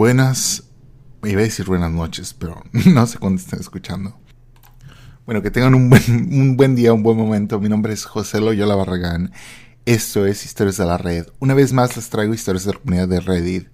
Buenas, 0.00 0.62
iba 1.24 1.42
a 1.42 1.44
decir 1.44 1.66
buenas 1.66 1.92
noches, 1.92 2.32
pero 2.32 2.62
no 2.86 3.06
sé 3.06 3.18
cuándo 3.18 3.38
estén 3.38 3.60
escuchando. 3.60 4.18
Bueno, 5.26 5.42
que 5.42 5.50
tengan 5.50 5.74
un 5.74 5.90
buen, 5.90 6.02
un 6.32 6.56
buen 6.56 6.74
día, 6.74 6.94
un 6.94 7.02
buen 7.02 7.18
momento. 7.18 7.60
Mi 7.60 7.68
nombre 7.68 7.92
es 7.92 8.06
José 8.06 8.40
Loyola 8.40 8.74
Barragán. 8.76 9.30
Esto 9.84 10.24
es 10.24 10.46
Historias 10.46 10.78
de 10.78 10.86
la 10.86 10.96
Red. 10.96 11.26
Una 11.38 11.52
vez 11.52 11.74
más 11.74 11.96
les 11.96 12.08
traigo 12.08 12.32
historias 12.32 12.64
de 12.64 12.72
la 12.72 12.78
comunidad 12.78 13.08
de 13.08 13.20
Reddit. 13.20 13.68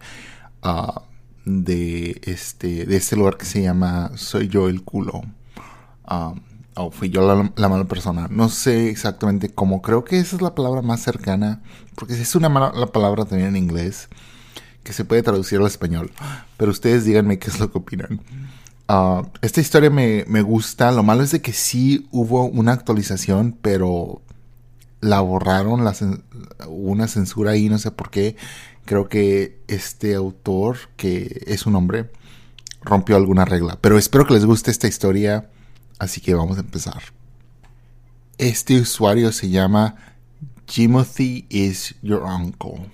ah, 0.64 1.02
de, 1.44 2.20
este, 2.24 2.86
de 2.86 2.96
este 2.96 3.14
lugar 3.14 3.36
que 3.36 3.46
se 3.46 3.62
llama 3.62 4.10
Soy 4.16 4.48
yo 4.48 4.68
el 4.68 4.82
culo. 4.82 5.22
Ah, 6.04 6.34
o 6.74 6.90
fui 6.90 7.08
yo 7.08 7.24
la, 7.24 7.52
la 7.54 7.68
mala 7.68 7.84
persona. 7.84 8.26
No 8.32 8.48
sé 8.48 8.90
exactamente 8.90 9.50
cómo. 9.50 9.80
Creo 9.80 10.02
que 10.02 10.18
esa 10.18 10.34
es 10.34 10.42
la 10.42 10.56
palabra 10.56 10.82
más 10.82 11.00
cercana. 11.02 11.62
Porque 11.94 12.14
es 12.14 12.34
una 12.34 12.48
mala 12.48 12.72
la 12.74 12.88
palabra 12.88 13.26
también 13.26 13.50
en 13.50 13.56
inglés. 13.62 14.08
Que 14.86 14.92
se 14.92 15.04
puede 15.04 15.24
traducir 15.24 15.58
al 15.58 15.66
español. 15.66 16.12
Pero 16.56 16.70
ustedes 16.70 17.04
díganme 17.04 17.40
qué 17.40 17.50
es 17.50 17.58
lo 17.58 17.72
que 17.72 17.78
opinan. 17.78 18.20
Ah, 18.86 19.24
esta 19.42 19.60
historia 19.60 19.90
me, 19.90 20.24
me 20.28 20.42
gusta. 20.42 20.92
Lo 20.92 21.02
malo 21.02 21.24
es 21.24 21.32
de 21.32 21.42
que 21.42 21.52
sí 21.52 22.06
hubo 22.12 22.44
una 22.44 22.70
actualización. 22.72 23.58
Pero 23.60 24.22
la 25.00 25.20
borraron. 25.22 25.84
La 25.84 25.92
una 26.68 27.08
censura 27.08 27.50
ahí. 27.50 27.68
No 27.68 27.78
sé 27.78 27.90
por 27.90 28.10
qué. 28.10 28.36
Creo 28.84 29.08
que 29.08 29.58
este 29.66 30.14
autor, 30.14 30.76
que 30.96 31.42
es 31.48 31.66
un 31.66 31.74
hombre, 31.74 32.12
rompió 32.82 33.16
alguna 33.16 33.44
regla. 33.44 33.76
Pero 33.80 33.98
espero 33.98 34.24
que 34.24 34.34
les 34.34 34.44
guste 34.44 34.70
esta 34.70 34.86
historia. 34.86 35.50
Así 35.98 36.20
que 36.20 36.32
vamos 36.32 36.58
a 36.58 36.60
empezar. 36.60 37.02
Este 38.38 38.78
usuario 38.78 39.32
se 39.32 39.50
llama 39.50 39.96
Timothy 40.66 41.44
is 41.48 41.96
your 42.02 42.22
uncle. 42.22 42.86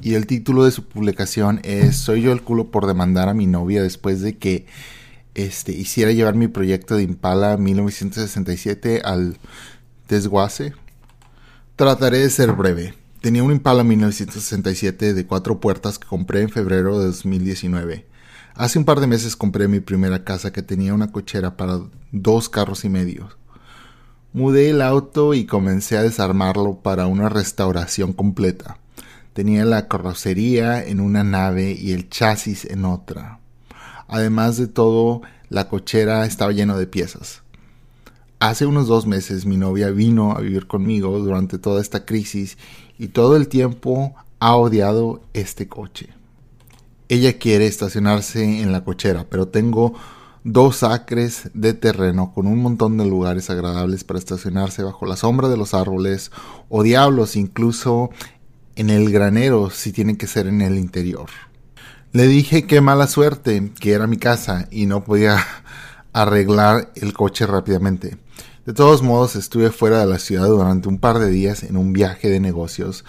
Y 0.00 0.14
el 0.14 0.26
título 0.26 0.64
de 0.64 0.70
su 0.70 0.84
publicación 0.84 1.60
es 1.64 1.96
Soy 1.96 2.22
yo 2.22 2.32
el 2.32 2.42
culo 2.42 2.70
por 2.70 2.86
demandar 2.86 3.28
a 3.28 3.34
mi 3.34 3.46
novia 3.46 3.82
después 3.82 4.20
de 4.20 4.36
que 4.36 4.66
este, 5.34 5.72
hiciera 5.72 6.12
llevar 6.12 6.34
mi 6.34 6.48
proyecto 6.48 6.96
de 6.96 7.02
Impala 7.02 7.56
1967 7.56 9.02
al 9.04 9.38
desguace. 10.08 10.74
Trataré 11.76 12.18
de 12.18 12.30
ser 12.30 12.52
breve. 12.52 12.94
Tenía 13.20 13.42
un 13.42 13.52
Impala 13.52 13.84
1967 13.84 15.14
de 15.14 15.26
cuatro 15.26 15.60
puertas 15.60 15.98
que 15.98 16.06
compré 16.06 16.42
en 16.42 16.50
febrero 16.50 16.98
de 16.98 17.06
2019. 17.06 18.06
Hace 18.54 18.78
un 18.78 18.84
par 18.84 19.00
de 19.00 19.06
meses 19.06 19.36
compré 19.36 19.68
mi 19.68 19.80
primera 19.80 20.24
casa 20.24 20.52
que 20.52 20.62
tenía 20.62 20.94
una 20.94 21.12
cochera 21.12 21.56
para 21.56 21.80
dos 22.12 22.48
carros 22.48 22.84
y 22.84 22.88
medio. 22.88 23.28
Mudé 24.32 24.70
el 24.70 24.82
auto 24.82 25.34
y 25.34 25.46
comencé 25.46 25.96
a 25.96 26.02
desarmarlo 26.02 26.80
para 26.80 27.06
una 27.06 27.28
restauración 27.28 28.12
completa. 28.12 28.78
Tenía 29.36 29.66
la 29.66 29.86
carrocería 29.86 30.82
en 30.82 30.98
una 30.98 31.22
nave 31.22 31.76
y 31.78 31.92
el 31.92 32.08
chasis 32.08 32.64
en 32.64 32.86
otra. 32.86 33.38
Además 34.08 34.56
de 34.56 34.66
todo, 34.66 35.20
la 35.50 35.68
cochera 35.68 36.24
estaba 36.24 36.52
llena 36.52 36.74
de 36.74 36.86
piezas. 36.86 37.42
Hace 38.38 38.64
unos 38.64 38.86
dos 38.86 39.06
meses 39.06 39.44
mi 39.44 39.58
novia 39.58 39.90
vino 39.90 40.32
a 40.32 40.40
vivir 40.40 40.66
conmigo 40.66 41.18
durante 41.18 41.58
toda 41.58 41.82
esta 41.82 42.06
crisis 42.06 42.56
y 42.98 43.08
todo 43.08 43.36
el 43.36 43.48
tiempo 43.48 44.14
ha 44.40 44.56
odiado 44.56 45.20
este 45.34 45.68
coche. 45.68 46.08
Ella 47.10 47.36
quiere 47.36 47.66
estacionarse 47.66 48.62
en 48.62 48.72
la 48.72 48.84
cochera, 48.84 49.26
pero 49.28 49.48
tengo 49.48 49.92
dos 50.44 50.82
acres 50.82 51.50
de 51.52 51.74
terreno 51.74 52.32
con 52.32 52.46
un 52.46 52.62
montón 52.62 52.96
de 52.96 53.04
lugares 53.04 53.50
agradables 53.50 54.02
para 54.04 54.18
estacionarse 54.18 54.82
bajo 54.82 55.04
la 55.04 55.16
sombra 55.16 55.48
de 55.48 55.56
los 55.58 55.74
árboles 55.74 56.30
o 56.68 56.84
diablos 56.84 57.36
incluso 57.36 58.10
en 58.76 58.90
el 58.90 59.10
granero 59.10 59.70
si 59.70 59.92
tiene 59.92 60.16
que 60.16 60.26
ser 60.26 60.46
en 60.46 60.62
el 60.62 60.78
interior. 60.78 61.28
Le 62.12 62.26
dije 62.28 62.66
qué 62.66 62.80
mala 62.80 63.08
suerte, 63.08 63.72
que 63.80 63.92
era 63.92 64.06
mi 64.06 64.16
casa 64.16 64.68
y 64.70 64.86
no 64.86 65.04
podía 65.04 65.38
arreglar 66.12 66.92
el 66.94 67.12
coche 67.12 67.46
rápidamente. 67.46 68.16
De 68.64 68.72
todos 68.72 69.02
modos, 69.02 69.36
estuve 69.36 69.70
fuera 69.70 70.00
de 70.00 70.06
la 70.06 70.18
ciudad 70.18 70.46
durante 70.46 70.88
un 70.88 70.98
par 70.98 71.18
de 71.18 71.30
días 71.30 71.62
en 71.62 71.76
un 71.76 71.92
viaje 71.92 72.28
de 72.28 72.40
negocios 72.40 73.04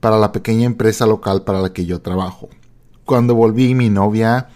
para 0.00 0.18
la 0.18 0.32
pequeña 0.32 0.66
empresa 0.66 1.06
local 1.06 1.42
para 1.44 1.60
la 1.60 1.72
que 1.72 1.86
yo 1.86 2.00
trabajo. 2.00 2.48
Cuando 3.04 3.34
volví, 3.34 3.74
mi 3.74 3.88
novia 3.88 4.48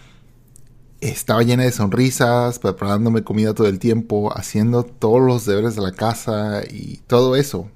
estaba 1.01 1.43
llena 1.43 1.63
de 1.63 1.71
sonrisas, 1.71 2.59
preparándome 2.59 3.23
comida 3.23 3.53
todo 3.53 3.67
el 3.67 3.79
tiempo, 3.79 4.31
haciendo 4.37 4.83
todos 4.83 5.21
los 5.21 5.45
deberes 5.45 5.75
de 5.75 5.81
la 5.81 5.91
casa 5.91 6.61
y 6.69 6.97
todo 7.07 7.35
eso. 7.35 7.69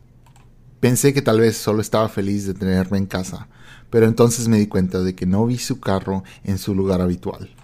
Pensé 0.83 1.13
que 1.13 1.21
tal 1.21 1.39
vez 1.39 1.55
solo 1.55 1.79
estaba 1.79 2.09
feliz 2.09 2.45
de 2.45 2.53
tenerme 2.53 2.97
en 2.97 3.05
casa, 3.05 3.47
pero 3.89 4.05
entonces 4.05 4.49
me 4.49 4.59
di 4.59 4.67
cuenta 4.67 4.99
de 4.99 5.15
que 5.15 5.25
no 5.25 5.45
vi 5.45 5.57
su 5.57 5.79
carro 5.79 6.25
en 6.43 6.57
su 6.57 6.75
lugar 6.75 6.99
habitual. 6.99 7.55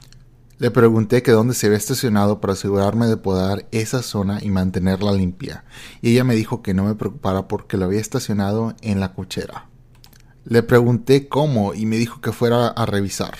Le 0.58 0.72
pregunté 0.72 1.22
que 1.22 1.34
dónde 1.34 1.54
se 1.54 1.66
había 1.66 1.78
estacionado 1.78 2.40
para 2.40 2.54
asegurarme 2.54 3.08
de 3.08 3.18
podar 3.18 3.68
esa 3.72 4.04
zona 4.04 4.40
y 4.42 4.50
mantenerla 4.52 5.12
limpia, 5.12 5.66
y 6.02 6.12
ella 6.12 6.24
me 6.24 6.34
dijo 6.34 6.62
que 6.62 6.74
no 6.74 6.86
me 6.86 6.96
preocupara 6.96 7.50
porque 7.50 7.76
lo 7.76 7.84
había 7.84 8.00
estacionado 8.00 8.74
en 8.80 9.02
la 9.02 9.14
cochera. 9.14 9.68
Le 10.46 10.64
pregunté 10.64 11.28
cómo 11.28 11.74
y 11.74 11.86
me 11.86 11.98
dijo 11.98 12.22
que 12.22 12.32
fuera 12.32 12.70
a 12.70 12.86
revisar. 12.86 13.36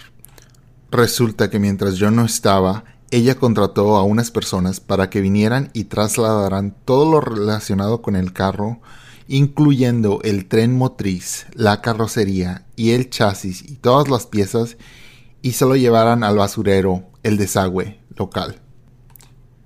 Resulta 0.92 1.50
que 1.50 1.60
mientras 1.60 1.96
yo 1.96 2.12
no 2.12 2.26
estaba, 2.26 2.84
ella 3.12 3.36
contrató 3.36 3.96
a 3.96 4.04
unas 4.04 4.30
personas 4.30 4.82
para 4.82 5.10
que 5.10 5.22
vinieran 5.22 5.70
y 5.72 5.86
trasladaran 5.86 6.76
todo 6.84 7.10
lo 7.10 7.22
relacionado 7.22 8.02
con 8.02 8.18
el 8.18 8.34
carro, 8.34 8.82
incluyendo 9.30 10.22
el 10.24 10.48
tren 10.48 10.76
motriz, 10.76 11.46
la 11.54 11.82
carrocería 11.82 12.66
y 12.76 12.92
el 12.92 13.12
chasis 13.12 13.62
y 13.62 13.76
todas 13.76 14.10
las 14.10 14.26
piezas, 14.26 14.76
y 15.44 15.52
se 15.52 15.66
lo 15.66 15.76
llevaran 15.76 16.24
al 16.24 16.36
basurero, 16.36 17.04
el 17.22 17.38
desagüe 17.38 18.00
local. 18.16 18.60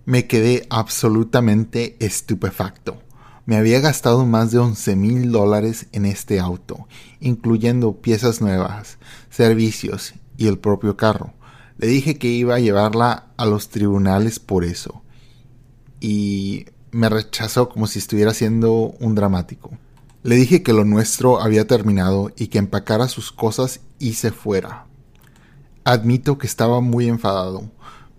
Me 0.05 0.27
quedé 0.27 0.67
absolutamente 0.69 1.95
estupefacto. 1.99 3.01
Me 3.45 3.55
había 3.55 3.79
gastado 3.79 4.25
más 4.25 4.51
de 4.51 4.59
11 4.59 4.97
mil 4.97 5.31
dólares 5.31 5.87
en 5.93 6.05
este 6.05 6.41
auto, 6.41 6.89
incluyendo 7.21 8.01
piezas 8.01 8.41
nuevas, 8.41 8.97
servicios 9.29 10.13
y 10.35 10.47
el 10.47 10.59
propio 10.59 10.97
carro. 10.97 11.33
Le 11.77 11.87
dije 11.87 12.17
que 12.17 12.27
iba 12.27 12.55
a 12.55 12.59
llevarla 12.59 13.31
a 13.37 13.45
los 13.45 13.69
tribunales 13.69 14.39
por 14.39 14.65
eso. 14.65 15.03
Y 16.01 16.65
me 16.93 17.09
rechazó 17.09 17.69
como 17.69 17.87
si 17.87 17.99
estuviera 17.99 18.31
haciendo 18.31 18.93
un 18.99 19.15
dramático. 19.15 19.71
Le 20.23 20.35
dije 20.35 20.63
que 20.63 20.71
lo 20.71 20.85
nuestro 20.85 21.41
había 21.41 21.67
terminado 21.67 22.31
y 22.37 22.47
que 22.47 22.59
empacara 22.59 23.09
sus 23.09 23.31
cosas 23.31 23.81
y 23.99 24.13
se 24.13 24.31
fuera. 24.31 24.85
Admito 25.83 26.37
que 26.37 26.47
estaba 26.47 26.79
muy 26.79 27.09
enfadado, 27.09 27.69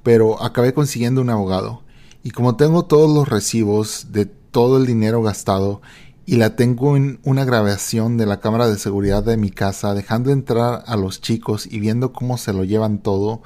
pero 0.03 0.43
acabé 0.43 0.75
consiguiendo 0.75 1.23
un 1.23 1.31
abogado. 1.31 1.83
Y 2.23 2.31
como 2.31 2.57
tengo 2.57 2.85
todos 2.85 3.09
los 3.15 3.29
recibos 3.29 4.09
de 4.13 4.27
todo 4.27 4.77
el 4.77 4.87
dinero 4.87 5.23
gastado 5.23 5.81
y 6.27 6.37
la 6.37 6.57
tengo 6.57 6.97
en 6.97 7.21
una 7.23 7.45
grabación 7.45 8.17
de 8.17 8.27
la 8.27 8.41
cámara 8.41 8.69
de 8.69 8.79
seguridad 8.79 9.23
de 9.23 9.37
mi 9.37 9.51
casa 9.51 9.95
dejando 9.95 10.31
entrar 10.31 10.85
a 10.87 10.97
los 10.97 11.21
chicos 11.21 11.67
y 11.71 11.81
viendo 11.81 12.13
cómo 12.13 12.39
se 12.39 12.53
lo 12.53 12.65
llevan 12.65 12.99
todo, 12.99 13.43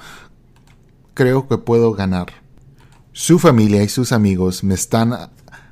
creo 1.14 1.48
que 1.48 1.58
puedo 1.58 1.92
ganar. 1.92 2.47
Su 3.20 3.40
familia 3.40 3.82
y 3.82 3.88
sus 3.88 4.12
amigos 4.12 4.62
me 4.62 4.74
están 4.74 5.12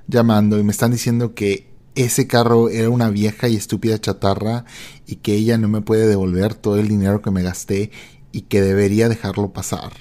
llamando 0.08 0.58
y 0.58 0.64
me 0.64 0.72
están 0.72 0.90
diciendo 0.90 1.32
que 1.32 1.70
ese 1.94 2.26
carro 2.26 2.68
era 2.70 2.90
una 2.90 3.08
vieja 3.08 3.48
y 3.48 3.54
estúpida 3.54 4.00
chatarra 4.00 4.64
y 5.06 5.16
que 5.16 5.34
ella 5.34 5.56
no 5.56 5.68
me 5.68 5.80
puede 5.80 6.08
devolver 6.08 6.54
todo 6.54 6.76
el 6.76 6.88
dinero 6.88 7.22
que 7.22 7.30
me 7.30 7.44
gasté 7.44 7.92
y 8.32 8.42
que 8.42 8.60
debería 8.60 9.08
dejarlo 9.08 9.52
pasar. 9.52 9.92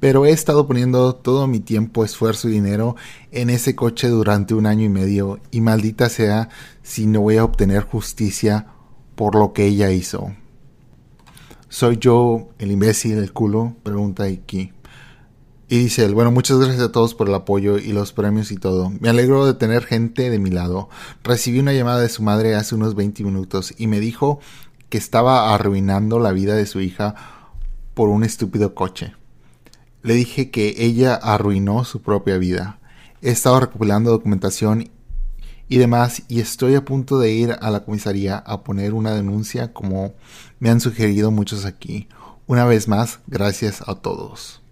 Pero 0.00 0.26
he 0.26 0.30
estado 0.30 0.66
poniendo 0.66 1.14
todo 1.14 1.46
mi 1.46 1.60
tiempo, 1.60 2.04
esfuerzo 2.04 2.48
y 2.48 2.54
dinero 2.54 2.96
en 3.30 3.50
ese 3.50 3.76
coche 3.76 4.08
durante 4.08 4.54
un 4.54 4.66
año 4.66 4.84
y 4.84 4.88
medio 4.88 5.38
y 5.52 5.60
maldita 5.60 6.08
sea 6.08 6.48
si 6.82 7.06
no 7.06 7.20
voy 7.20 7.36
a 7.36 7.44
obtener 7.44 7.84
justicia 7.84 8.66
por 9.14 9.36
lo 9.36 9.52
que 9.52 9.64
ella 9.66 9.92
hizo. 9.92 10.34
¿Soy 11.68 11.98
yo 11.98 12.48
el 12.58 12.72
imbécil, 12.72 13.18
el 13.18 13.32
culo? 13.32 13.76
Pregunta 13.84 14.24
aquí. 14.24 14.72
Y 15.70 15.78
dice 15.78 16.04
él, 16.06 16.14
bueno, 16.14 16.30
muchas 16.30 16.58
gracias 16.58 16.80
a 16.80 16.92
todos 16.92 17.14
por 17.14 17.28
el 17.28 17.34
apoyo 17.34 17.76
y 17.76 17.92
los 17.92 18.14
premios 18.14 18.50
y 18.52 18.56
todo. 18.56 18.90
Me 19.00 19.10
alegro 19.10 19.44
de 19.44 19.52
tener 19.52 19.84
gente 19.84 20.30
de 20.30 20.38
mi 20.38 20.48
lado. 20.48 20.88
Recibí 21.22 21.58
una 21.58 21.74
llamada 21.74 22.00
de 22.00 22.08
su 22.08 22.22
madre 22.22 22.54
hace 22.54 22.74
unos 22.74 22.94
20 22.94 23.22
minutos 23.22 23.74
y 23.76 23.86
me 23.86 24.00
dijo 24.00 24.40
que 24.88 24.96
estaba 24.96 25.54
arruinando 25.54 26.18
la 26.20 26.32
vida 26.32 26.54
de 26.54 26.64
su 26.64 26.80
hija 26.80 27.14
por 27.92 28.08
un 28.08 28.24
estúpido 28.24 28.74
coche. 28.74 29.12
Le 30.02 30.14
dije 30.14 30.50
que 30.50 30.74
ella 30.78 31.14
arruinó 31.14 31.84
su 31.84 32.00
propia 32.00 32.38
vida. 32.38 32.78
He 33.20 33.30
estado 33.30 33.60
recopilando 33.60 34.10
documentación 34.10 34.88
y 35.68 35.76
demás 35.76 36.22
y 36.28 36.40
estoy 36.40 36.76
a 36.76 36.84
punto 36.86 37.18
de 37.18 37.32
ir 37.32 37.56
a 37.60 37.70
la 37.70 37.84
comisaría 37.84 38.38
a 38.38 38.62
poner 38.62 38.94
una 38.94 39.12
denuncia 39.12 39.74
como 39.74 40.14
me 40.60 40.70
han 40.70 40.80
sugerido 40.80 41.30
muchos 41.30 41.66
aquí. 41.66 42.08
Una 42.46 42.64
vez 42.64 42.88
más, 42.88 43.20
gracias 43.26 43.82
a 43.86 43.96
todos. 43.96 44.62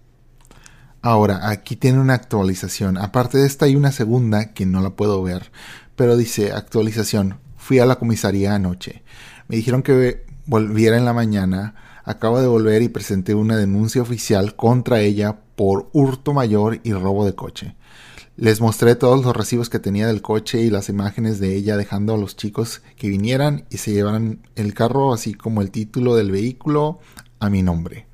Ahora, 1.07 1.49
aquí 1.49 1.75
tiene 1.75 1.99
una 1.99 2.15
actualización. 2.15 2.97
Aparte 2.97 3.37
de 3.37 3.47
esta 3.47 3.65
hay 3.65 3.75
una 3.75 3.91
segunda 3.91 4.53
que 4.53 4.65
no 4.65 4.81
la 4.81 4.91
puedo 4.91 5.23
ver. 5.23 5.51
Pero 5.95 6.17
dice 6.17 6.51
actualización. 6.51 7.39
Fui 7.55 7.79
a 7.79 7.85
la 7.85 7.95
comisaría 7.95 8.53
anoche. 8.53 9.03
Me 9.47 9.55
dijeron 9.55 9.83
que 9.83 10.25
volviera 10.45 10.97
en 10.97 11.05
la 11.05 11.13
mañana 11.13 11.75
Acabo 12.07 12.39
de 12.39 12.47
volver 12.47 12.83
y 12.83 12.87
presenté 12.87 13.35
una 13.35 13.57
denuncia 13.57 14.01
oficial 14.01 14.55
contra 14.55 15.01
ella 15.01 15.41
por 15.57 15.89
hurto 15.91 16.33
mayor 16.33 16.79
y 16.83 16.93
robo 16.93 17.25
de 17.25 17.35
coche. 17.35 17.75
Les 18.37 18.61
mostré 18.61 18.95
todos 18.95 19.25
los 19.25 19.35
recibos 19.35 19.69
que 19.69 19.79
tenía 19.79 20.07
del 20.07 20.21
coche 20.21 20.61
y 20.61 20.69
las 20.69 20.87
imágenes 20.87 21.41
de 21.41 21.53
ella 21.53 21.75
dejando 21.75 22.13
a 22.13 22.17
los 22.17 22.37
chicos 22.37 22.81
que 22.95 23.09
vinieran 23.09 23.65
y 23.69 23.79
se 23.79 23.91
llevaran 23.91 24.39
el 24.55 24.73
carro, 24.73 25.13
así 25.13 25.33
como 25.33 25.61
el 25.61 25.69
título 25.69 26.15
del 26.15 26.31
vehículo, 26.31 26.99
a 27.41 27.49
mi 27.49 27.61
nombre. 27.61 28.07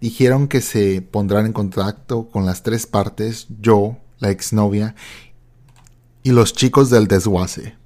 Dijeron 0.00 0.48
que 0.48 0.60
se 0.60 1.02
pondrán 1.02 1.46
en 1.46 1.52
contacto 1.52 2.28
con 2.28 2.46
las 2.46 2.62
tres 2.62 2.86
partes, 2.86 3.48
yo, 3.60 3.98
la 4.18 4.30
exnovia 4.30 4.94
y 6.22 6.30
los 6.30 6.52
chicos 6.52 6.90
del 6.90 7.06
desguace. 7.06 7.76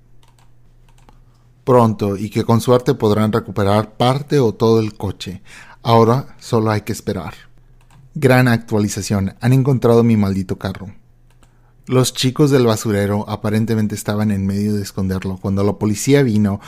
Pronto 1.64 2.16
y 2.16 2.30
que 2.30 2.44
con 2.44 2.60
suerte 2.60 2.94
podrán 2.94 3.32
recuperar 3.32 3.96
parte 3.96 4.38
o 4.38 4.54
todo 4.54 4.80
el 4.80 4.94
coche. 4.94 5.42
Ahora 5.82 6.36
solo 6.38 6.70
hay 6.70 6.82
que 6.82 6.92
esperar. 6.92 7.34
Gran 8.14 8.48
actualización. 8.48 9.34
Han 9.40 9.52
encontrado 9.52 10.04
mi 10.04 10.16
maldito 10.16 10.58
carro. 10.58 10.94
Los 11.86 12.14
chicos 12.14 12.50
del 12.50 12.66
basurero 12.66 13.28
aparentemente 13.28 13.94
estaban 13.94 14.30
en 14.30 14.46
medio 14.46 14.74
de 14.74 14.82
esconderlo 14.82 15.38
cuando 15.38 15.64
la 15.64 15.74
policía 15.74 16.22
vino 16.22 16.60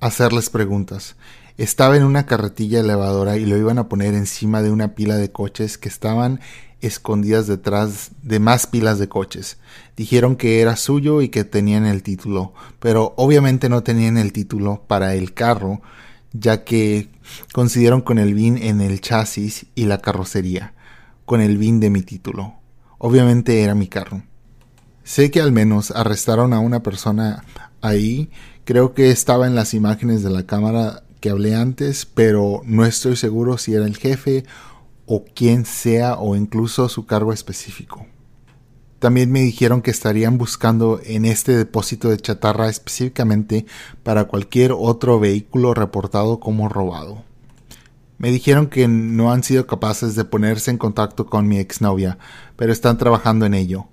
a 0.00 0.06
hacerles 0.06 0.50
preguntas. 0.50 1.16
Estaba 1.60 1.94
en 1.98 2.04
una 2.04 2.24
carretilla 2.24 2.80
elevadora 2.80 3.36
y 3.36 3.44
lo 3.44 3.58
iban 3.58 3.76
a 3.76 3.86
poner 3.86 4.14
encima 4.14 4.62
de 4.62 4.70
una 4.70 4.94
pila 4.94 5.16
de 5.16 5.30
coches 5.30 5.76
que 5.76 5.90
estaban 5.90 6.40
escondidas 6.80 7.48
detrás 7.48 8.12
de 8.22 8.40
más 8.40 8.66
pilas 8.66 8.98
de 8.98 9.10
coches. 9.10 9.58
Dijeron 9.94 10.36
que 10.36 10.62
era 10.62 10.76
suyo 10.76 11.20
y 11.20 11.28
que 11.28 11.44
tenían 11.44 11.84
el 11.84 12.02
título, 12.02 12.54
pero 12.78 13.12
obviamente 13.18 13.68
no 13.68 13.82
tenían 13.82 14.16
el 14.16 14.32
título 14.32 14.84
para 14.86 15.14
el 15.14 15.34
carro, 15.34 15.82
ya 16.32 16.64
que 16.64 17.10
coincidieron 17.52 18.00
con 18.00 18.18
el 18.18 18.32
VIN 18.32 18.56
en 18.56 18.80
el 18.80 19.02
chasis 19.02 19.66
y 19.74 19.84
la 19.84 20.00
carrocería, 20.00 20.72
con 21.26 21.42
el 21.42 21.58
VIN 21.58 21.78
de 21.78 21.90
mi 21.90 22.00
título. 22.00 22.54
Obviamente 22.96 23.62
era 23.62 23.74
mi 23.74 23.86
carro. 23.86 24.22
Sé 25.04 25.30
que 25.30 25.42
al 25.42 25.52
menos 25.52 25.90
arrestaron 25.90 26.54
a 26.54 26.60
una 26.60 26.82
persona 26.82 27.44
ahí. 27.82 28.30
Creo 28.64 28.94
que 28.94 29.10
estaba 29.10 29.46
en 29.46 29.54
las 29.54 29.74
imágenes 29.74 30.22
de 30.22 30.30
la 30.30 30.46
cámara 30.46 31.02
que 31.20 31.30
hablé 31.30 31.54
antes, 31.54 32.06
pero 32.06 32.62
no 32.64 32.84
estoy 32.84 33.16
seguro 33.16 33.58
si 33.58 33.74
era 33.74 33.84
el 33.84 33.96
jefe 33.96 34.44
o 35.06 35.24
quien 35.24 35.64
sea 35.64 36.16
o 36.18 36.36
incluso 36.36 36.88
su 36.88 37.06
cargo 37.06 37.32
específico. 37.32 38.06
También 39.00 39.32
me 39.32 39.40
dijeron 39.40 39.80
que 39.80 39.90
estarían 39.90 40.36
buscando 40.36 41.00
en 41.02 41.24
este 41.24 41.56
depósito 41.56 42.10
de 42.10 42.18
chatarra 42.18 42.68
específicamente 42.68 43.64
para 44.02 44.24
cualquier 44.24 44.72
otro 44.72 45.18
vehículo 45.18 45.72
reportado 45.72 46.38
como 46.38 46.68
robado. 46.68 47.24
Me 48.18 48.30
dijeron 48.30 48.66
que 48.66 48.86
no 48.88 49.32
han 49.32 49.42
sido 49.42 49.66
capaces 49.66 50.14
de 50.14 50.26
ponerse 50.26 50.70
en 50.70 50.76
contacto 50.76 51.24
con 51.24 51.48
mi 51.48 51.58
exnovia, 51.58 52.18
pero 52.56 52.70
están 52.70 52.98
trabajando 52.98 53.46
en 53.46 53.54
ello. 53.54 53.86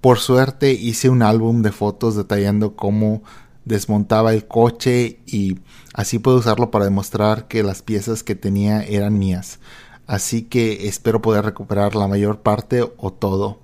Por 0.00 0.18
suerte 0.18 0.72
hice 0.72 1.10
un 1.10 1.22
álbum 1.22 1.60
de 1.60 1.70
fotos 1.70 2.16
detallando 2.16 2.74
cómo 2.74 3.22
desmontaba 3.64 4.32
el 4.32 4.46
coche 4.46 5.20
y 5.26 5.58
así 5.92 6.18
puedo 6.18 6.38
usarlo 6.38 6.70
para 6.70 6.84
demostrar 6.84 7.48
que 7.48 7.62
las 7.62 7.82
piezas 7.82 8.22
que 8.22 8.34
tenía 8.34 8.82
eran 8.82 9.18
mías. 9.18 9.60
Así 10.06 10.42
que 10.42 10.86
espero 10.88 11.22
poder 11.22 11.44
recuperar 11.44 11.94
la 11.94 12.08
mayor 12.08 12.40
parte 12.40 12.82
o 12.98 13.12
todo. 13.12 13.60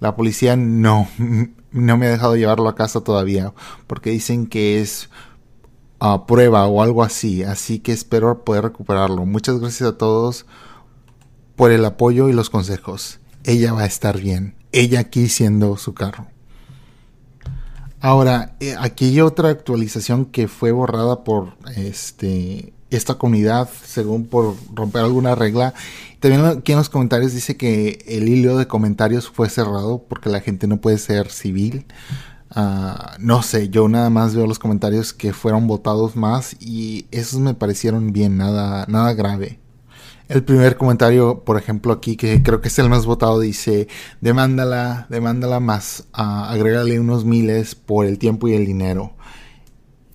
La 0.00 0.16
policía 0.16 0.56
no, 0.56 1.08
no 1.70 1.96
me 1.96 2.06
ha 2.06 2.10
dejado 2.10 2.36
llevarlo 2.36 2.68
a 2.68 2.74
casa 2.74 3.02
todavía 3.02 3.52
porque 3.86 4.10
dicen 4.10 4.46
que 4.46 4.80
es 4.80 5.10
prueba 6.26 6.66
o 6.66 6.82
algo 6.82 7.02
así. 7.02 7.42
Así 7.42 7.78
que 7.78 7.92
espero 7.92 8.44
poder 8.44 8.64
recuperarlo. 8.64 9.24
Muchas 9.26 9.58
gracias 9.58 9.90
a 9.90 9.98
todos 9.98 10.46
por 11.56 11.70
el 11.70 11.84
apoyo 11.84 12.28
y 12.28 12.32
los 12.32 12.50
consejos. 12.50 13.20
Ella 13.44 13.72
va 13.72 13.82
a 13.82 13.86
estar 13.86 14.20
bien. 14.20 14.56
Ella 14.72 15.00
aquí 15.00 15.28
siendo 15.28 15.76
su 15.76 15.94
carro. 15.94 16.33
Ahora, 18.04 18.54
eh, 18.60 18.74
aquí 18.78 19.06
hay 19.06 19.22
otra 19.22 19.48
actualización 19.48 20.26
que 20.26 20.46
fue 20.46 20.72
borrada 20.72 21.24
por 21.24 21.56
este 21.74 22.74
esta 22.90 23.14
comunidad, 23.14 23.70
según 23.82 24.26
por 24.26 24.56
romper 24.74 25.04
alguna 25.04 25.34
regla. 25.34 25.72
También 26.20 26.44
aquí 26.44 26.72
en 26.72 26.78
los 26.78 26.90
comentarios 26.90 27.32
dice 27.32 27.56
que 27.56 28.04
el 28.06 28.28
hilo 28.28 28.58
de 28.58 28.66
comentarios 28.66 29.30
fue 29.30 29.48
cerrado 29.48 30.04
porque 30.06 30.28
la 30.28 30.40
gente 30.40 30.66
no 30.66 30.82
puede 30.82 30.98
ser 30.98 31.30
civil. 31.30 31.86
Ah, 32.50 33.16
no 33.20 33.42
sé, 33.42 33.70
yo 33.70 33.88
nada 33.88 34.10
más 34.10 34.34
veo 34.34 34.46
los 34.46 34.58
comentarios 34.58 35.14
que 35.14 35.32
fueron 35.32 35.66
votados 35.66 36.14
más 36.14 36.56
y 36.60 37.06
esos 37.10 37.40
me 37.40 37.54
parecieron 37.54 38.12
bien, 38.12 38.36
nada, 38.36 38.84
nada 38.86 39.14
grave. 39.14 39.60
El 40.28 40.42
primer 40.42 40.76
comentario, 40.76 41.44
por 41.44 41.58
ejemplo, 41.58 41.92
aquí, 41.92 42.16
que 42.16 42.42
creo 42.42 42.60
que 42.60 42.68
es 42.68 42.78
el 42.78 42.88
más 42.88 43.04
votado, 43.04 43.40
dice, 43.40 43.88
demándala, 44.22 45.06
demándala 45.10 45.60
más, 45.60 46.06
uh, 46.16 46.48
agrégale 46.48 46.98
unos 46.98 47.26
miles 47.26 47.74
por 47.74 48.06
el 48.06 48.18
tiempo 48.18 48.48
y 48.48 48.54
el 48.54 48.64
dinero. 48.64 49.14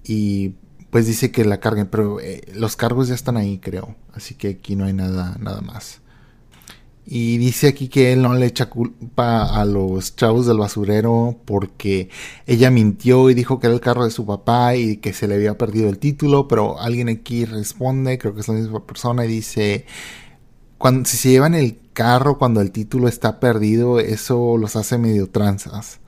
Y 0.03 0.55
pues 0.89 1.05
dice 1.05 1.31
que 1.31 1.45
la 1.45 1.59
carguen, 1.59 1.87
pero 1.87 2.19
eh, 2.19 2.41
los 2.55 2.75
cargos 2.75 3.07
ya 3.09 3.15
están 3.15 3.37
ahí, 3.37 3.59
creo. 3.59 3.95
Así 4.13 4.33
que 4.33 4.49
aquí 4.49 4.75
no 4.75 4.85
hay 4.85 4.93
nada, 4.93 5.37
nada 5.39 5.61
más. 5.61 6.01
Y 7.11 7.39
dice 7.39 7.69
aquí 7.69 7.87
que 7.87 8.13
él 8.13 8.21
no 8.21 8.35
le 8.35 8.45
echa 8.45 8.69
culpa 8.69 9.59
a 9.59 9.65
los 9.65 10.15
chavos 10.15 10.45
del 10.45 10.59
basurero 10.59 11.39
porque 11.43 12.09
ella 12.45 12.69
mintió 12.69 13.31
y 13.31 13.33
dijo 13.33 13.59
que 13.59 13.65
era 13.65 13.73
el 13.73 13.81
carro 13.81 14.03
de 14.03 14.11
su 14.11 14.27
papá 14.27 14.75
y 14.75 14.97
que 14.97 15.11
se 15.11 15.27
le 15.27 15.33
había 15.33 15.57
perdido 15.57 15.89
el 15.89 15.97
título, 15.97 16.47
pero 16.47 16.79
alguien 16.79 17.09
aquí 17.09 17.45
responde, 17.45 18.19
creo 18.19 18.35
que 18.35 18.41
es 18.41 18.47
la 18.47 18.53
misma 18.53 18.85
persona, 18.85 19.25
y 19.25 19.27
dice, 19.27 19.87
cuando, 20.77 21.09
si 21.09 21.17
se 21.17 21.31
llevan 21.31 21.55
el 21.55 21.79
carro 21.93 22.37
cuando 22.37 22.61
el 22.61 22.69
título 22.69 23.07
está 23.07 23.39
perdido, 23.39 23.99
eso 23.99 24.57
los 24.59 24.75
hace 24.75 24.99
medio 24.99 25.31
tranzas. 25.31 26.01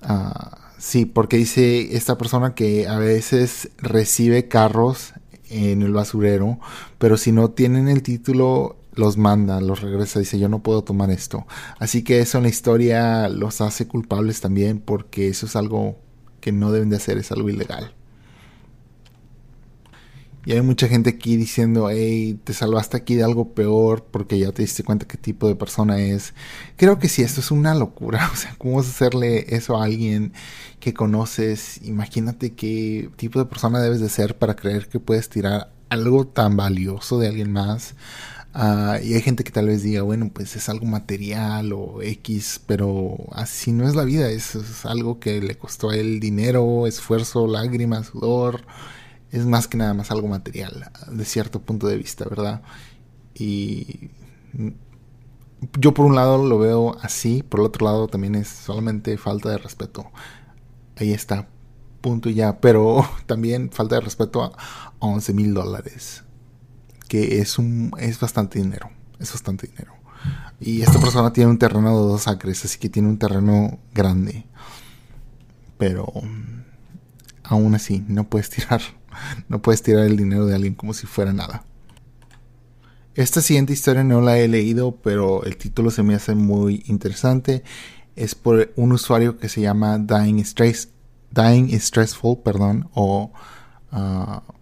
Ah, 0.00 0.72
sí, 0.78 1.04
porque 1.04 1.36
dice 1.36 1.94
esta 1.96 2.16
persona 2.16 2.54
que 2.54 2.88
a 2.88 2.96
veces 2.96 3.68
recibe 3.76 4.48
carros 4.48 5.12
en 5.50 5.82
el 5.82 5.92
basurero, 5.92 6.60
pero 6.96 7.18
si 7.18 7.30
no 7.30 7.50
tienen 7.50 7.88
el 7.88 8.02
título 8.02 8.78
los 8.96 9.16
manda, 9.16 9.60
los 9.60 9.80
regresa, 9.80 10.18
dice 10.20 10.38
yo 10.38 10.48
no 10.48 10.62
puedo 10.62 10.82
tomar 10.82 11.10
esto. 11.10 11.46
Así 11.78 12.02
que 12.02 12.20
eso 12.20 12.38
en 12.38 12.44
la 12.44 12.50
historia 12.50 13.28
los 13.28 13.60
hace 13.60 13.86
culpables 13.86 14.40
también 14.40 14.80
porque 14.80 15.28
eso 15.28 15.46
es 15.46 15.56
algo 15.56 15.98
que 16.40 16.52
no 16.52 16.72
deben 16.72 16.90
de 16.90 16.96
hacer, 16.96 17.18
es 17.18 17.32
algo 17.32 17.48
ilegal. 17.48 17.94
Y 20.46 20.52
hay 20.52 20.60
mucha 20.60 20.88
gente 20.88 21.08
aquí 21.08 21.36
diciendo, 21.38 21.88
hey, 21.90 22.38
te 22.44 22.52
salvaste 22.52 22.98
aquí 22.98 23.14
de 23.14 23.24
algo 23.24 23.54
peor 23.54 24.04
porque 24.10 24.38
ya 24.38 24.52
te 24.52 24.60
diste 24.60 24.84
cuenta 24.84 25.06
qué 25.06 25.16
tipo 25.16 25.48
de 25.48 25.54
persona 25.56 25.98
es. 26.00 26.34
Creo 26.76 26.98
que 26.98 27.08
sí, 27.08 27.22
esto 27.22 27.40
es 27.40 27.50
una 27.50 27.74
locura. 27.74 28.30
O 28.32 28.36
sea, 28.36 28.54
¿cómo 28.58 28.76
vas 28.76 28.86
a 28.86 28.90
hacerle 28.90 29.46
eso 29.56 29.80
a 29.80 29.84
alguien 29.84 30.32
que 30.80 30.92
conoces? 30.92 31.80
Imagínate 31.82 32.52
qué 32.52 33.08
tipo 33.16 33.38
de 33.38 33.46
persona 33.46 33.80
debes 33.80 34.00
de 34.00 34.10
ser 34.10 34.36
para 34.36 34.54
creer 34.54 34.88
que 34.88 35.00
puedes 35.00 35.30
tirar 35.30 35.72
algo 35.88 36.26
tan 36.26 36.56
valioso 36.56 37.18
de 37.18 37.28
alguien 37.28 37.50
más 37.52 37.94
Ah, 38.56 39.00
y 39.02 39.14
hay 39.14 39.20
gente 39.20 39.42
que 39.42 39.50
tal 39.50 39.66
vez 39.66 39.82
diga, 39.82 40.02
bueno, 40.02 40.30
pues 40.32 40.54
es 40.54 40.68
algo 40.68 40.86
material 40.86 41.72
o 41.72 42.02
X, 42.02 42.60
pero 42.66 43.16
así 43.32 43.72
no 43.72 43.88
es 43.88 43.96
la 43.96 44.04
vida, 44.04 44.30
es, 44.30 44.54
es 44.54 44.86
algo 44.86 45.18
que 45.18 45.40
le 45.40 45.56
costó 45.58 45.90
a 45.90 45.96
él 45.96 46.20
dinero, 46.20 46.86
esfuerzo, 46.86 47.48
lágrimas, 47.48 48.08
sudor, 48.08 48.64
es 49.32 49.44
más 49.46 49.66
que 49.68 49.76
nada 49.76 49.92
más 49.94 50.12
algo 50.12 50.28
material, 50.28 50.90
de 51.10 51.24
cierto 51.24 51.62
punto 51.62 51.88
de 51.88 51.96
vista, 51.96 52.26
¿verdad? 52.28 52.62
Y 53.34 54.10
yo 55.78 55.94
por 55.94 56.06
un 56.06 56.14
lado 56.14 56.38
lo 56.46 56.58
veo 56.58 56.96
así, 57.02 57.42
por 57.42 57.60
el 57.60 57.66
otro 57.66 57.86
lado 57.86 58.08
también 58.08 58.36
es 58.36 58.48
solamente 58.48 59.18
falta 59.18 59.50
de 59.50 59.58
respeto. 59.58 60.12
Ahí 60.96 61.12
está, 61.12 61.48
punto 62.00 62.30
y 62.30 62.34
ya, 62.34 62.60
pero 62.60 63.04
también 63.26 63.70
falta 63.72 63.96
de 63.96 64.02
respeto 64.02 64.44
a 64.44 64.52
11 65.00 65.32
mil 65.34 65.54
dólares 65.54 66.23
es 67.18 67.58
un 67.58 67.92
es 67.98 68.20
bastante 68.20 68.58
dinero, 68.58 68.90
es 69.18 69.32
bastante 69.32 69.66
dinero. 69.66 69.94
Y 70.60 70.82
esta 70.82 70.98
persona 70.98 71.32
tiene 71.32 71.50
un 71.50 71.58
terreno 71.58 71.90
de 71.90 72.06
dos 72.12 72.28
acres, 72.28 72.64
así 72.64 72.78
que 72.78 72.88
tiene 72.88 73.08
un 73.08 73.18
terreno 73.18 73.78
grande. 73.92 74.46
Pero 75.76 76.12
aún 77.42 77.74
así, 77.74 78.04
no 78.08 78.24
puedes 78.24 78.50
tirar, 78.50 78.80
no 79.48 79.60
puedes 79.60 79.82
tirar 79.82 80.04
el 80.04 80.16
dinero 80.16 80.46
de 80.46 80.54
alguien 80.54 80.74
como 80.74 80.94
si 80.94 81.06
fuera 81.06 81.32
nada. 81.32 81.64
Esta 83.14 83.40
siguiente 83.40 83.72
historia 83.72 84.02
no 84.02 84.20
la 84.20 84.38
he 84.38 84.48
leído, 84.48 84.96
pero 84.96 85.44
el 85.44 85.56
título 85.56 85.90
se 85.90 86.02
me 86.02 86.14
hace 86.14 86.34
muy 86.34 86.82
interesante. 86.86 87.62
Es 88.16 88.34
por 88.34 88.72
un 88.76 88.92
usuario 88.92 89.38
que 89.38 89.48
se 89.48 89.60
llama 89.60 89.98
Dying, 89.98 90.44
Stress, 90.44 90.88
Dying 91.30 91.78
Stressful, 91.78 92.38
perdón, 92.38 92.88
o 92.92 93.32
uh, 93.92 94.53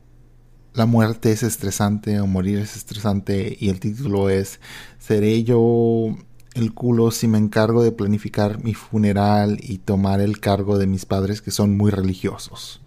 la 0.74 0.86
muerte 0.86 1.32
es 1.32 1.42
estresante 1.42 2.20
o 2.20 2.26
morir 2.26 2.58
es 2.58 2.76
estresante 2.76 3.56
y 3.60 3.68
el 3.68 3.80
título 3.80 4.30
es 4.30 4.58
¿Seré 4.98 5.44
yo 5.44 6.16
el 6.54 6.72
culo 6.72 7.10
si 7.10 7.28
me 7.28 7.38
encargo 7.38 7.82
de 7.82 7.92
planificar 7.92 8.62
mi 8.62 8.74
funeral 8.74 9.58
y 9.60 9.78
tomar 9.78 10.20
el 10.20 10.40
cargo 10.40 10.78
de 10.78 10.86
mis 10.86 11.04
padres 11.04 11.42
que 11.42 11.50
son 11.50 11.76
muy 11.76 11.90
religiosos? 11.90 12.80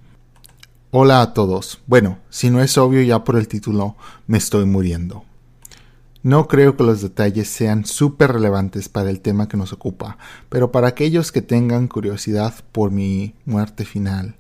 Hola 0.92 1.22
a 1.22 1.34
todos. 1.34 1.82
Bueno, 1.88 2.20
si 2.30 2.50
no 2.50 2.62
es 2.62 2.78
obvio 2.78 3.02
ya 3.02 3.24
por 3.24 3.36
el 3.36 3.48
título, 3.48 3.96
me 4.28 4.38
estoy 4.38 4.66
muriendo. 4.66 5.26
No 6.24 6.48
creo 6.48 6.76
que 6.76 6.84
los 6.84 7.02
detalles 7.02 7.50
sean 7.50 7.86
súper 7.86 8.32
relevantes 8.32 8.90
para 8.90 9.12
el 9.12 9.20
tema 9.20 9.48
que 9.48 9.58
nos 9.58 9.74
ocupa, 9.74 10.18
pero 10.50 10.72
para 10.72 10.88
aquellos 10.88 11.32
que 11.32 11.44
tengan 11.44 11.88
curiosidad 11.88 12.56
por 12.72 12.90
mi 12.90 13.36
muerte 13.46 13.86
final, 13.86 14.36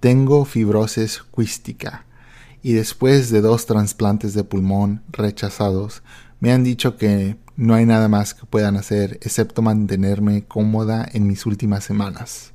tengo 0.00 0.44
fibrosis 0.44 1.22
quística 1.36 2.07
y 2.68 2.74
después 2.74 3.30
de 3.30 3.40
dos 3.40 3.64
trasplantes 3.64 4.34
de 4.34 4.44
pulmón 4.44 5.02
rechazados, 5.08 6.02
me 6.38 6.52
han 6.52 6.64
dicho 6.64 6.98
que 6.98 7.38
no 7.56 7.72
hay 7.72 7.86
nada 7.86 8.08
más 8.08 8.34
que 8.34 8.44
puedan 8.44 8.76
hacer 8.76 9.18
excepto 9.22 9.62
mantenerme 9.62 10.44
cómoda 10.44 11.08
en 11.14 11.26
mis 11.26 11.46
últimas 11.46 11.82
semanas. 11.82 12.52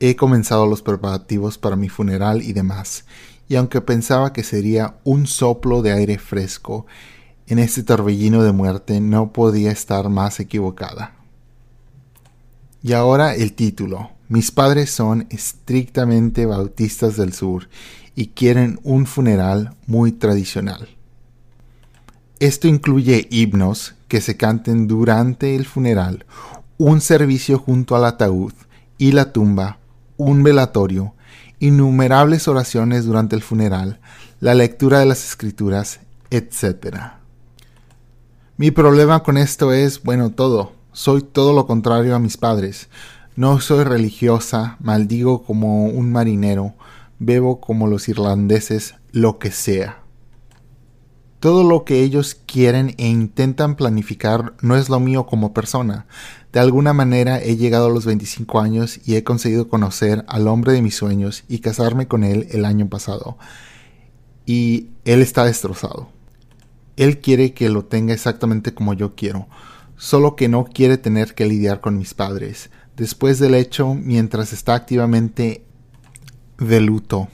He 0.00 0.16
comenzado 0.16 0.66
los 0.66 0.82
preparativos 0.82 1.56
para 1.56 1.76
mi 1.76 1.88
funeral 1.88 2.42
y 2.42 2.52
demás, 2.52 3.06
y 3.48 3.56
aunque 3.56 3.80
pensaba 3.80 4.34
que 4.34 4.44
sería 4.44 4.96
un 5.04 5.26
soplo 5.26 5.80
de 5.80 5.92
aire 5.92 6.18
fresco 6.18 6.84
en 7.46 7.58
este 7.58 7.82
torbellino 7.82 8.42
de 8.42 8.52
muerte, 8.52 9.00
no 9.00 9.32
podía 9.32 9.70
estar 9.70 10.10
más 10.10 10.40
equivocada. 10.40 11.14
Y 12.82 12.92
ahora 12.92 13.34
el 13.34 13.54
título. 13.54 14.10
Mis 14.28 14.50
padres 14.52 14.90
son 14.90 15.26
estrictamente 15.30 16.44
bautistas 16.44 17.16
del 17.16 17.32
sur 17.32 17.68
y 18.14 18.28
quieren 18.28 18.80
un 18.82 19.06
funeral 19.06 19.76
muy 19.86 20.12
tradicional. 20.12 20.88
Esto 22.38 22.68
incluye 22.68 23.28
himnos 23.30 23.94
que 24.08 24.20
se 24.20 24.36
canten 24.36 24.88
durante 24.88 25.56
el 25.56 25.66
funeral, 25.66 26.24
un 26.78 27.00
servicio 27.00 27.58
junto 27.58 27.94
al 27.96 28.04
ataúd 28.04 28.52
y 28.96 29.12
la 29.12 29.32
tumba, 29.32 29.78
un 30.16 30.42
velatorio, 30.42 31.14
innumerables 31.58 32.48
oraciones 32.48 33.04
durante 33.04 33.36
el 33.36 33.42
funeral, 33.42 34.00
la 34.40 34.54
lectura 34.54 34.98
de 34.98 35.06
las 35.06 35.24
escrituras, 35.24 36.00
etc. 36.30 36.96
Mi 38.56 38.70
problema 38.70 39.22
con 39.22 39.36
esto 39.36 39.72
es, 39.72 40.02
bueno, 40.02 40.30
todo. 40.30 40.72
Soy 40.92 41.22
todo 41.22 41.52
lo 41.52 41.66
contrario 41.66 42.16
a 42.16 42.18
mis 42.18 42.36
padres. 42.36 42.88
No 43.36 43.60
soy 43.60 43.84
religiosa, 43.84 44.76
maldigo 44.80 45.44
como 45.44 45.86
un 45.86 46.10
marinero, 46.10 46.74
bebo 47.20 47.60
como 47.60 47.86
los 47.86 48.08
irlandeses, 48.08 48.96
lo 49.12 49.38
que 49.38 49.52
sea. 49.52 50.02
Todo 51.38 51.64
lo 51.64 51.84
que 51.84 52.02
ellos 52.02 52.34
quieren 52.34 52.94
e 52.98 53.06
intentan 53.06 53.76
planificar 53.76 54.54
no 54.60 54.76
es 54.76 54.88
lo 54.88 55.00
mío 55.00 55.26
como 55.26 55.54
persona. 55.54 56.06
De 56.52 56.60
alguna 56.60 56.92
manera 56.92 57.40
he 57.40 57.56
llegado 57.56 57.86
a 57.86 57.90
los 57.90 58.04
25 58.04 58.60
años 58.60 59.00
y 59.06 59.14
he 59.14 59.24
conseguido 59.24 59.68
conocer 59.68 60.24
al 60.28 60.48
hombre 60.48 60.72
de 60.72 60.82
mis 60.82 60.96
sueños 60.96 61.44
y 61.48 61.60
casarme 61.60 62.08
con 62.08 62.24
él 62.24 62.48
el 62.50 62.64
año 62.64 62.88
pasado. 62.88 63.38
Y 64.44 64.88
él 65.04 65.22
está 65.22 65.44
destrozado. 65.44 66.10
Él 66.96 67.20
quiere 67.20 67.54
que 67.54 67.68
lo 67.68 67.84
tenga 67.84 68.12
exactamente 68.12 68.74
como 68.74 68.92
yo 68.92 69.14
quiero, 69.14 69.46
solo 69.96 70.36
que 70.36 70.48
no 70.48 70.64
quiere 70.64 70.98
tener 70.98 71.34
que 71.34 71.46
lidiar 71.46 71.80
con 71.80 71.96
mis 71.96 72.12
padres. 72.12 72.70
Después 72.96 73.38
del 73.38 73.54
hecho, 73.54 73.94
mientras 73.94 74.52
está 74.52 74.74
activamente 74.74 75.64
de 76.60 76.80
luto. 76.80 77.28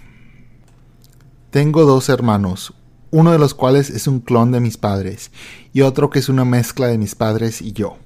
Tengo 1.50 1.84
dos 1.84 2.08
hermanos, 2.08 2.72
uno 3.10 3.32
de 3.32 3.38
los 3.38 3.54
cuales 3.54 3.90
es 3.90 4.06
un 4.06 4.20
clon 4.20 4.52
de 4.52 4.60
mis 4.60 4.76
padres 4.76 5.32
y 5.72 5.82
otro 5.82 6.10
que 6.10 6.20
es 6.20 6.28
una 6.28 6.44
mezcla 6.44 6.86
de 6.86 6.96
mis 6.96 7.14
padres 7.16 7.60
y 7.60 7.72
yo. 7.72 7.98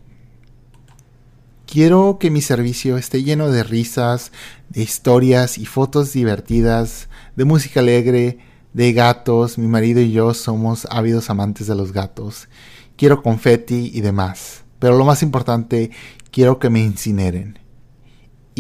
Quiero 1.66 2.16
que 2.18 2.30
mi 2.30 2.40
servicio 2.40 2.96
esté 2.96 3.22
lleno 3.22 3.50
de 3.50 3.62
risas, 3.62 4.32
de 4.70 4.82
historias 4.82 5.58
y 5.58 5.66
fotos 5.66 6.12
divertidas, 6.12 7.08
de 7.36 7.44
música 7.44 7.80
alegre, 7.80 8.38
de 8.72 8.92
gatos. 8.92 9.58
Mi 9.58 9.68
marido 9.68 10.00
y 10.00 10.10
yo 10.10 10.34
somos 10.34 10.88
ávidos 10.90 11.30
amantes 11.30 11.66
de 11.68 11.76
los 11.76 11.92
gatos. 11.92 12.48
Quiero 12.96 13.22
confeti 13.22 13.90
y 13.94 14.00
demás. 14.00 14.64
Pero 14.80 14.96
lo 14.96 15.04
más 15.04 15.22
importante, 15.22 15.90
quiero 16.32 16.58
que 16.58 16.70
me 16.70 16.80
incineren 16.80 17.59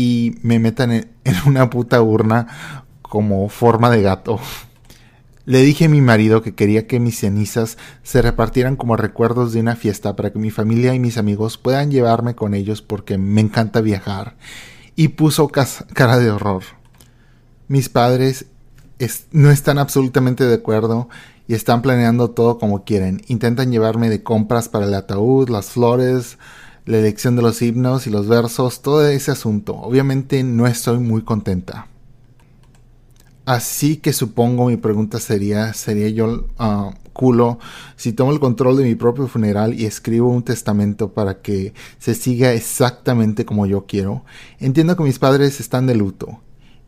y 0.00 0.38
me 0.40 0.58
metan 0.58 0.92
en, 0.92 1.10
una 1.46 1.68
puta 1.68 2.00
urna 2.00 2.46
como 3.02 3.50
forma 3.50 3.90
de 3.90 4.00
gato. 4.00 4.40
Le 5.44 5.60
dije 5.60 5.86
a 5.86 5.88
mi 5.90 6.00
marido 6.00 6.40
que 6.40 6.54
quería 6.54 6.86
que 6.86 7.00
mis 7.00 7.18
cenizas 7.18 7.76
se 8.02 8.22
repartieran 8.22 8.76
como 8.76 8.96
recuerdos 8.96 9.52
de 9.52 9.60
una 9.60 9.76
fiesta 9.76 10.16
para 10.16 10.32
que 10.32 10.38
mi 10.38 10.50
familia 10.50 10.94
y 10.94 11.00
mis 11.00 11.18
amigos 11.18 11.58
puedan 11.58 11.90
llevarme 11.90 12.34
con 12.34 12.54
ellos 12.54 12.80
porque 12.80 13.18
me 13.18 13.42
encanta 13.42 13.82
viajar. 13.82 14.36
Y 14.96 15.08
puso 15.08 15.48
cara 15.48 16.18
de 16.18 16.30
horror. 16.30 16.62
Mis 17.68 17.90
padres 17.90 18.46
no 19.32 19.50
están 19.50 19.78
absolutamente 19.78 20.44
de 20.44 20.54
acuerdo 20.54 21.10
y 21.46 21.54
están 21.54 21.82
planeando 21.82 22.30
todo 22.30 22.58
como 22.58 22.84
quieren. 22.84 23.22
Intentan 23.26 23.70
llevarme 23.70 24.08
de 24.08 24.22
compras 24.22 24.70
para 24.70 24.86
el 24.86 24.94
ataúd, 24.94 25.50
las 25.50 25.70
flores, 25.70 26.38
la 26.86 26.98
elección 26.98 27.36
de 27.36 27.42
los 27.42 27.60
himnos 27.62 28.06
y 28.06 28.10
los 28.10 28.28
versos, 28.28 28.82
todo 28.82 29.06
ese 29.06 29.30
asunto. 29.30 29.74
Obviamente 29.76 30.42
no 30.42 30.66
estoy 30.66 30.98
muy 30.98 31.22
contenta. 31.22 31.86
Así 33.44 33.96
que 33.96 34.12
supongo 34.12 34.66
mi 34.66 34.76
pregunta 34.76 35.18
sería, 35.18 35.72
¿sería 35.72 36.08
yo 36.08 36.46
uh, 36.58 36.92
culo 37.12 37.58
si 37.96 38.12
tomo 38.12 38.32
el 38.32 38.38
control 38.38 38.76
de 38.76 38.84
mi 38.84 38.94
propio 38.94 39.26
funeral 39.26 39.74
y 39.74 39.86
escribo 39.86 40.28
un 40.28 40.44
testamento 40.44 41.12
para 41.12 41.42
que 41.42 41.74
se 41.98 42.14
siga 42.14 42.52
exactamente 42.52 43.44
como 43.44 43.66
yo 43.66 43.86
quiero? 43.86 44.24
Entiendo 44.58 44.96
que 44.96 45.02
mis 45.02 45.18
padres 45.18 45.58
están 45.58 45.86
de 45.86 45.96
luto 45.96 46.40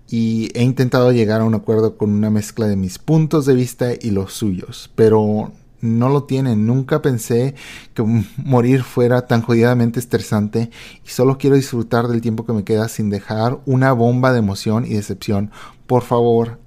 y 0.08 0.50
he 0.54 0.62
intentado 0.62 1.10
llegar 1.10 1.40
a 1.40 1.44
un 1.44 1.54
acuerdo 1.54 1.96
con 1.96 2.10
una 2.10 2.30
mezcla 2.30 2.68
de 2.68 2.76
mis 2.76 2.98
puntos 2.98 3.46
de 3.46 3.54
vista 3.54 3.92
y 3.98 4.10
los 4.10 4.32
suyos, 4.34 4.90
pero 4.94 5.50
no 5.82 6.08
lo 6.08 6.24
tienen. 6.24 6.64
Nunca 6.64 7.02
pensé 7.02 7.54
que 7.92 8.02
morir 8.36 8.82
fuera 8.82 9.26
tan 9.26 9.42
jodidamente 9.42 10.00
estresante 10.00 10.70
y 11.04 11.08
solo 11.10 11.36
quiero 11.36 11.56
disfrutar 11.56 12.08
del 12.08 12.22
tiempo 12.22 12.46
que 12.46 12.54
me 12.54 12.64
queda 12.64 12.88
sin 12.88 13.10
dejar 13.10 13.58
una 13.66 13.92
bomba 13.92 14.32
de 14.32 14.38
emoción 14.38 14.86
y 14.86 14.94
decepción. 14.94 15.50
Por 15.86 16.02
favor. 16.02 16.58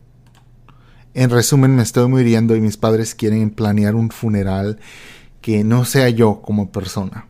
En 1.15 1.29
resumen, 1.29 1.75
me 1.75 1.83
estoy 1.83 2.09
muriendo 2.09 2.57
y 2.57 2.61
mis 2.61 2.75
padres 2.75 3.15
quieren 3.15 3.49
planear 3.49 3.95
un 3.95 4.09
funeral 4.09 4.79
que 5.39 5.63
no 5.63 5.85
sea 5.85 6.09
yo 6.09 6.41
como 6.41 6.71
persona. 6.71 7.25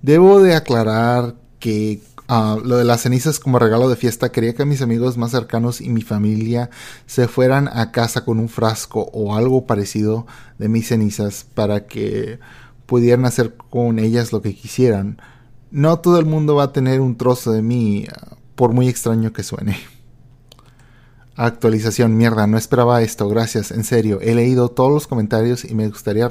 Debo 0.00 0.40
de 0.40 0.54
aclarar 0.54 1.34
que 1.58 2.00
Ah, 2.32 2.56
lo 2.62 2.76
de 2.76 2.84
las 2.84 3.00
cenizas 3.00 3.40
como 3.40 3.58
regalo 3.58 3.88
de 3.88 3.96
fiesta, 3.96 4.30
quería 4.30 4.54
que 4.54 4.64
mis 4.64 4.82
amigos 4.82 5.16
más 5.16 5.32
cercanos 5.32 5.80
y 5.80 5.88
mi 5.88 6.02
familia 6.02 6.70
se 7.04 7.26
fueran 7.26 7.66
a 7.66 7.90
casa 7.90 8.24
con 8.24 8.38
un 8.38 8.48
frasco 8.48 9.10
o 9.12 9.34
algo 9.34 9.66
parecido 9.66 10.28
de 10.56 10.68
mis 10.68 10.86
cenizas 10.86 11.44
para 11.54 11.88
que 11.88 12.38
pudieran 12.86 13.24
hacer 13.24 13.56
con 13.56 13.98
ellas 13.98 14.32
lo 14.32 14.42
que 14.42 14.54
quisieran. 14.54 15.20
No 15.72 15.98
todo 15.98 16.20
el 16.20 16.24
mundo 16.24 16.54
va 16.54 16.62
a 16.62 16.72
tener 16.72 17.00
un 17.00 17.16
trozo 17.16 17.50
de 17.50 17.62
mí, 17.62 18.06
ah, 18.08 18.36
por 18.54 18.72
muy 18.72 18.86
extraño 18.88 19.32
que 19.32 19.42
suene. 19.42 19.76
Actualización, 21.34 22.16
mierda, 22.16 22.46
no 22.46 22.58
esperaba 22.58 23.02
esto, 23.02 23.28
gracias, 23.28 23.72
en 23.72 23.82
serio, 23.82 24.20
he 24.20 24.36
leído 24.36 24.68
todos 24.68 24.92
los 24.92 25.08
comentarios 25.08 25.64
y 25.64 25.74
me 25.74 25.88
gustaría 25.88 26.30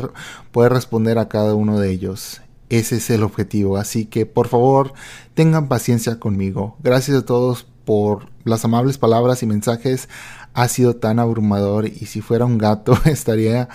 poder 0.53 0.72
responder 0.72 1.20
a 1.20 1.27
cada 1.27 1.56
uno 1.56 1.77
de 1.77 1.91
ellos. 1.91 2.39
Ese 2.69 2.97
es 2.97 3.09
el 3.09 3.23
objetivo. 3.23 3.77
Así 3.77 4.05
que 4.05 4.25
por 4.25 4.47
favor 4.47 4.93
tengan 5.33 5.67
paciencia 5.67 6.19
conmigo. 6.19 6.77
Gracias 6.81 7.17
a 7.17 7.25
todos 7.25 7.67
por 7.85 8.29
las 8.43 8.63
amables 8.65 8.97
palabras 8.97 9.41
y 9.43 9.47
mensajes. 9.47 10.09
Ha 10.53 10.67
sido 10.67 10.95
tan 10.95 11.19
abrumador 11.19 11.88
y 11.88 12.05
si 12.05 12.21
fuera 12.21 12.45
un 12.45 12.57
gato 12.57 12.97
estaría 13.05 13.69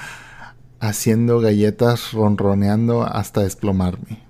haciendo 0.80 1.40
galletas 1.40 2.12
ronroneando 2.12 3.02
hasta 3.02 3.42
desplomarme. 3.42 4.22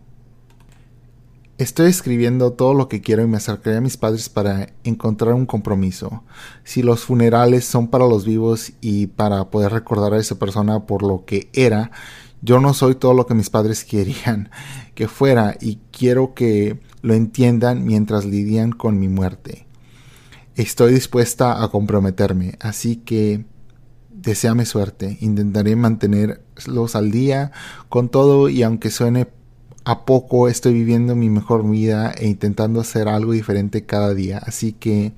Estoy 1.57 1.89
escribiendo 1.89 2.53
todo 2.53 2.75
lo 2.75 2.89
que 2.89 3.01
quiero 3.01 3.23
y 3.23 3.29
me 3.29 3.37
acercaré 3.37 3.77
a 3.77 3.81
mis 3.81 3.97
padres 3.97 4.29
para 4.29 4.71
encontrar 4.83 5.35
un 5.35 5.47
compromiso. 5.47 6.25
Si 6.65 6.83
los 6.83 7.05
funerales 7.05 7.65
son 7.65 7.89
para 7.89 8.09
los 8.09 8.25
vivos 8.25 8.73
y 8.81 9.07
para 9.07 9.51
poder 9.51 9.73
recordar 9.73 10.15
a 10.15 10.19
esa 10.19 10.37
persona 10.37 10.87
por 10.87 11.05
lo 11.05 11.25
que 11.25 11.51
era, 11.53 11.93
yo 12.45 12.61
no 12.61 12.75
soy 12.75 12.95
todo 12.95 13.15
lo 13.15 13.27
que 13.27 13.35
mis 13.35 13.49
padres 13.49 13.85
querían 13.91 14.51
que 14.95 15.09
fuera 15.09 15.57
y 15.61 15.79
quiero 15.91 16.35
que 16.35 16.79
lo 17.03 17.15
entiendan 17.15 17.85
mientras 17.85 18.25
lidian 18.25 18.73
con 18.73 19.01
mi 19.01 19.09
muerte. 19.09 19.67
Estoy 20.55 20.93
dispuesta 20.93 21.65
a 21.65 21.69
comprometerme, 21.69 22.57
así 22.61 22.97
que 22.97 23.45
deseame 24.11 24.67
suerte. 24.67 25.19
Intentaré 25.21 25.75
mantenerlos 25.75 26.95
al 26.95 27.11
día 27.11 27.51
con 27.89 28.09
todo 28.09 28.49
y 28.49 28.63
aunque 28.63 28.91
suene 28.91 29.27
a 29.85 30.05
poco, 30.05 30.49
estoy 30.49 30.75
viviendo 30.75 31.17
mi 31.17 31.29
mejor 31.29 31.69
vida 31.69 32.13
e 32.13 32.27
intentando 32.27 32.81
hacer 32.81 33.09
algo 33.09 33.33
diferente 33.33 33.85
cada 33.85 34.15
día, 34.15 34.39
así 34.39 34.73
que 34.73 35.13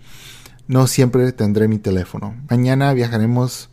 no 0.66 0.88
siempre 0.88 1.30
tendré 1.32 1.68
mi 1.68 1.78
teléfono. 1.78 2.34
Mañana 2.50 2.92
viajaremos 2.92 3.68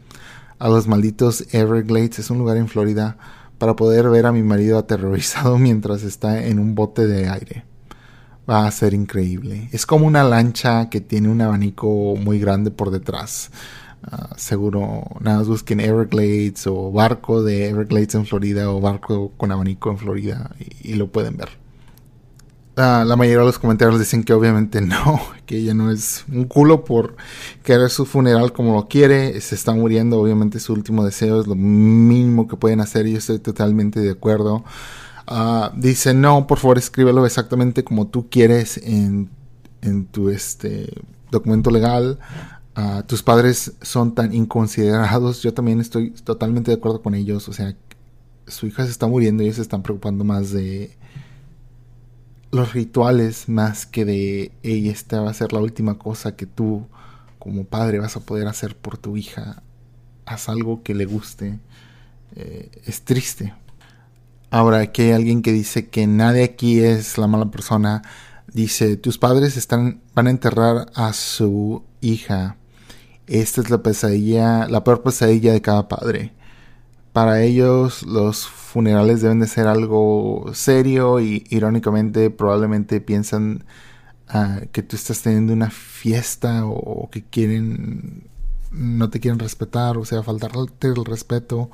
a 0.60 0.70
los 0.70 0.88
malditos 0.88 1.46
Everglades, 1.52 2.20
es 2.20 2.30
un 2.30 2.38
lugar 2.38 2.58
en 2.58 2.68
Florida 2.68 3.18
para 3.64 3.78
poder 3.78 4.10
ver 4.10 4.26
a 4.26 4.34
mi 4.34 4.44
marido 4.44 4.78
aterrorizado 4.78 5.58
mientras 5.58 6.04
está 6.04 6.46
en 6.46 6.60
un 6.60 6.76
bote 6.76 7.08
de 7.08 7.30
aire. 7.30 7.64
va 8.50 8.68
a 8.68 8.72
ser 8.72 8.94
increíble. 8.94 9.70
Es 9.72 9.86
como 9.86 10.06
una 10.06 10.22
lancha 10.22 10.90
que 10.90 11.00
tiene 11.00 11.30
un 11.30 11.40
abanico 11.40 11.88
muy 12.18 12.40
grande 12.40 12.72
por 12.72 12.92
detrás. 12.92 13.52
Ah, 14.04 14.36
seguro 14.36 15.04
nada 15.22 15.38
más 15.38 15.48
busquen 15.48 15.80
Everglades 15.80 16.68
o 16.68 16.92
barco 16.92 17.42
de 17.42 17.70
Everglades 17.70 18.16
en 18.16 18.26
Florida 18.26 18.70
o 18.70 18.82
barco 18.82 19.32
con 19.38 19.54
abanico 19.54 19.92
en 19.92 19.98
Florida 19.98 20.52
y, 20.60 20.96
lo 20.96 21.08
pueden 21.08 21.38
ver. 21.38 21.63
Ah, 22.76 23.04
la 23.06 23.16
mayoría 23.16 23.42
de 23.42 23.46
los 23.46 23.60
comentarios 23.60 24.00
dicen 24.00 24.24
que 24.24 24.34
obviamente 24.34 24.82
no, 24.82 25.22
que 25.46 25.58
ella 25.58 25.76
no 25.76 25.92
es 25.92 26.26
un 26.32 26.46
culo 26.46 26.84
por 26.84 27.16
querer 27.64 27.90
su 27.92 28.06
funeral 28.06 28.52
como 28.52 28.74
lo 28.74 28.88
quiere, 28.88 29.40
se 29.42 29.54
está 29.54 29.74
muriendo, 29.74 30.20
obviamente 30.20 30.60
su 30.60 30.74
último 30.74 31.06
deseo 31.06 31.42
es 31.42 31.48
lo 31.48 31.54
mínimo 31.56 32.48
que 32.48 32.58
pueden 32.58 32.82
hacer 32.82 33.06
y 33.06 33.12
yo 33.12 33.20
estoy 33.20 33.38
totalmente 33.40 34.00
de 34.00 34.12
acuerdo. 34.12 34.64
Ah, 35.28 35.72
dice, 35.76 36.14
no, 36.14 36.48
por 36.48 36.58
favor 36.58 36.78
escríbelo 36.80 37.26
exactamente 37.26 37.84
como 37.84 38.08
tú 38.08 38.30
quieres 38.30 38.78
en, 38.78 39.30
en 39.82 40.06
tu 40.08 40.30
este, 40.30 40.92
documento 41.32 41.70
legal. 41.72 42.20
Ah, 42.76 43.04
tus 43.06 43.22
padres 43.22 43.74
son 43.82 44.16
tan 44.16 44.34
inconsiderados. 44.34 45.44
Yo 45.44 45.54
también 45.54 45.80
estoy 45.80 46.12
totalmente 46.12 46.72
de 46.72 46.78
acuerdo 46.78 47.02
con 47.02 47.14
ellos. 47.16 47.48
O 47.50 47.54
sea, 47.54 47.76
su 48.48 48.68
hija 48.68 48.86
se 48.86 48.92
está 48.92 49.08
muriendo 49.08 49.44
y 49.44 49.48
ellos 49.48 49.58
se 49.58 49.62
están 49.62 49.84
preocupando 49.84 50.24
más 50.24 50.52
de 50.52 50.98
los 52.54 52.74
rituales 52.74 53.50
más 53.50 53.88
que 53.88 54.06
de 54.06 54.52
ella 54.62 54.92
esta 54.92 55.22
va 55.22 55.32
a 55.32 55.34
ser 55.34 55.54
la 55.54 55.60
última 55.60 55.98
cosa 55.98 56.36
que 56.36 56.46
tú 56.46 56.88
como 57.40 57.66
padre 57.66 57.98
vas 57.98 58.16
a 58.16 58.20
poder 58.20 58.48
hacer 58.48 58.78
por 58.78 59.00
tu 59.00 59.18
hija. 59.18 59.64
Haz 60.26 60.50
algo 60.50 60.84
que 60.84 60.94
le 60.94 61.06
guste. 61.06 61.60
Eh, 62.36 62.70
es 62.86 63.02
triste. 63.02 63.56
Ahora, 64.52 64.82
aquí 64.82 65.02
hay 65.02 65.12
alguien 65.14 65.42
que 65.42 65.52
dice 65.52 65.90
que 65.90 66.06
nadie 66.06 66.44
aquí 66.44 66.80
es 66.80 67.18
la 67.18 67.26
mala 67.26 67.50
persona. 67.50 68.04
Dice, 68.54 68.98
tus 68.98 69.18
padres 69.18 69.58
están, 69.58 70.02
van 70.14 70.28
a 70.28 70.30
enterrar 70.30 70.92
a 70.94 71.12
su 71.14 71.84
hija. 72.02 72.58
Esta 73.26 73.62
es 73.62 73.72
la 73.72 73.82
pesadilla, 73.82 74.68
la 74.68 74.84
peor 74.84 75.02
pesadilla 75.02 75.54
de 75.54 75.62
cada 75.62 75.88
padre. 75.88 76.34
Para 77.14 77.42
ellos 77.42 78.04
los 78.04 78.48
funerales 78.48 79.22
deben 79.22 79.40
de 79.40 79.48
ser 79.48 79.68
algo 79.68 80.52
serio 80.54 81.20
y 81.20 81.46
irónicamente 81.50 82.30
probablemente 82.32 83.02
piensan 83.02 83.66
ah, 84.28 84.62
que 84.72 84.84
tú 84.84 84.96
estás 84.96 85.22
teniendo 85.22 85.54
una 85.54 85.70
fiesta 85.70 86.66
o, 86.66 87.10
que 87.12 87.24
quieren 87.24 88.30
no 88.72 89.12
te 89.12 89.20
quieren 89.20 89.40
respetar, 89.40 89.98
o 89.98 90.06
sea, 90.06 90.24
faltarte 90.24 90.88
el 90.88 91.06
respeto 91.06 91.70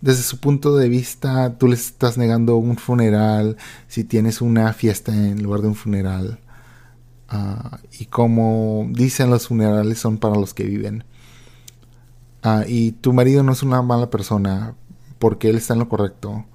desde 0.00 0.22
su 0.22 0.38
punto 0.40 0.76
de 0.76 0.88
vista, 0.88 1.58
tú 1.58 1.68
les 1.68 1.86
estás 1.86 2.16
negando 2.16 2.56
un 2.56 2.76
funeral 2.76 3.56
si 3.88 4.04
tienes 4.04 4.40
una 4.40 4.72
fiesta 4.72 5.14
en 5.14 5.42
lugar 5.42 5.60
de 5.62 5.68
un 5.68 5.74
funeral. 5.74 6.38
Ah, 7.28 7.78
y 7.98 8.06
como 8.06 8.88
dicen 8.90 9.30
los 9.30 9.48
funerales 9.48 9.98
son 9.98 10.18
para 10.18 10.36
los 10.36 10.54
que 10.54 10.64
viven. 10.64 11.04
Ah, 12.42 12.64
y 12.66 12.92
tu 12.92 13.12
marido 13.12 13.42
no 13.42 13.52
es 13.52 13.62
una 13.62 13.82
mala 13.82 14.10
persona 14.10 14.74
porque 15.18 15.50
él 15.50 15.56
está 15.56 15.74
en 15.74 15.80
lo 15.80 15.88
correcto. 15.88 16.46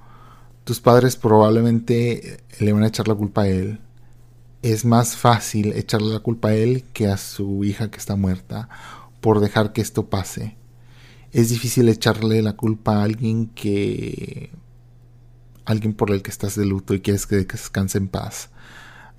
Tus 0.64 0.80
padres 0.80 1.16
probablemente 1.16 2.44
le 2.60 2.74
van 2.74 2.84
a 2.84 2.88
echar 2.88 3.08
la 3.08 3.16
culpa 3.16 3.44
a 3.44 3.48
él. 3.48 3.80
Es 4.62 4.86
más 4.86 5.16
fácil 5.16 5.74
echarle 5.74 6.12
la 6.12 6.20
culpa 6.20 6.50
a 6.50 6.56
él 6.56 6.84
que 6.94 7.08
a 7.08 7.18
su 7.18 7.64
hija 7.64 7.92
que 7.92 8.00
está 8.00 8.16
muerta 8.16 8.70
por 9.22 9.40
dejar 9.40 9.74
que 9.74 9.82
esto 9.82 10.10
pase 10.10 10.58
es 11.36 11.50
difícil 11.50 11.90
echarle 11.90 12.42
la 12.42 12.54
culpa 12.54 13.00
a 13.00 13.04
alguien 13.04 13.48
que 13.48 14.52
alguien 15.66 15.94
por 15.94 16.12
el 16.12 16.22
que 16.22 16.32
estás 16.32 16.56
de 16.56 16.66
luto 16.66 16.94
y 16.94 17.02
quieres 17.02 17.28
que 17.28 17.36
descanse 17.36 17.98
en 17.98 18.08
paz. 18.08 18.52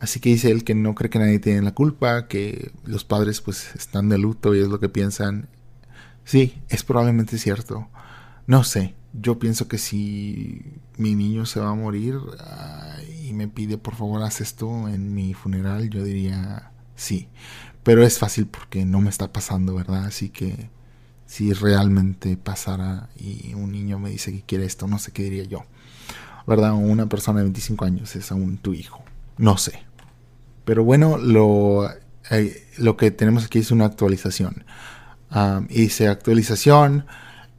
Así 0.01 0.19
que 0.19 0.31
dice 0.31 0.51
él 0.51 0.65
que 0.65 0.75
no 0.75 0.95
cree 0.95 1.11
que 1.11 1.19
nadie 1.19 1.41
tiene 1.41 1.61
la 1.61 1.75
culpa, 1.75 2.27
que 2.27 2.73
los 2.87 3.05
padres 3.05 3.43
pues 3.43 3.75
están 3.75 4.09
de 4.09 4.17
luto 4.17 4.55
y 4.55 4.61
es 4.61 4.69
lo 4.69 4.81
que 4.81 4.89
piensan. 4.89 5.51
Sí, 6.27 6.61
es 6.69 6.83
probablemente 6.83 7.39
cierto. 7.39 7.87
No 8.49 8.65
sé, 8.65 8.97
yo 9.13 9.39
pienso 9.39 9.69
que 9.69 9.79
si 9.79 10.61
mi 10.99 11.15
niño 11.15 11.47
se 11.47 11.61
va 11.61 11.71
a 11.71 11.75
morir 11.75 12.17
y 13.23 13.33
me 13.33 13.47
pide 13.47 13.79
por 13.79 13.95
favor 13.95 14.23
haz 14.25 14.41
esto 14.41 14.89
en 14.89 15.15
mi 15.15 15.35
funeral, 15.35 15.89
yo 15.89 16.03
diría 16.03 16.73
sí. 16.97 17.29
Pero 17.85 18.03
es 18.03 18.19
fácil 18.19 18.47
porque 18.47 18.85
no 18.85 19.01
me 19.01 19.09
está 19.09 19.33
pasando, 19.33 19.77
¿verdad? 19.77 20.07
Así 20.07 20.29
que 20.29 20.69
si 21.27 21.53
realmente 21.53 22.37
pasara 22.37 23.09
y 23.17 23.55
un 23.55 23.71
niño 23.71 24.01
me 24.01 24.11
dice 24.11 24.33
que 24.33 24.43
quiere 24.43 24.65
esto, 24.65 24.89
no 24.89 24.99
sé 24.99 25.13
qué 25.13 25.23
diría 25.23 25.45
yo. 25.45 25.65
¿Verdad? 26.45 26.75
una 26.75 27.07
persona 27.07 27.39
de 27.39 27.45
25 27.45 27.85
años 27.85 28.17
es 28.17 28.33
aún 28.33 28.59
tu 28.59 28.75
hijo. 28.75 29.05
No 29.39 29.59
sé. 29.59 29.81
Pero 30.65 30.83
bueno, 30.83 31.19
lo, 31.19 31.89
eh, 32.33 32.67
lo 32.79 32.97
que 32.97 33.13
tenemos 33.13 33.45
aquí 33.45 33.61
es 33.61 33.71
una 33.71 33.85
actualización. 33.85 34.65
Hice 35.71 36.09
actualización 36.09 37.07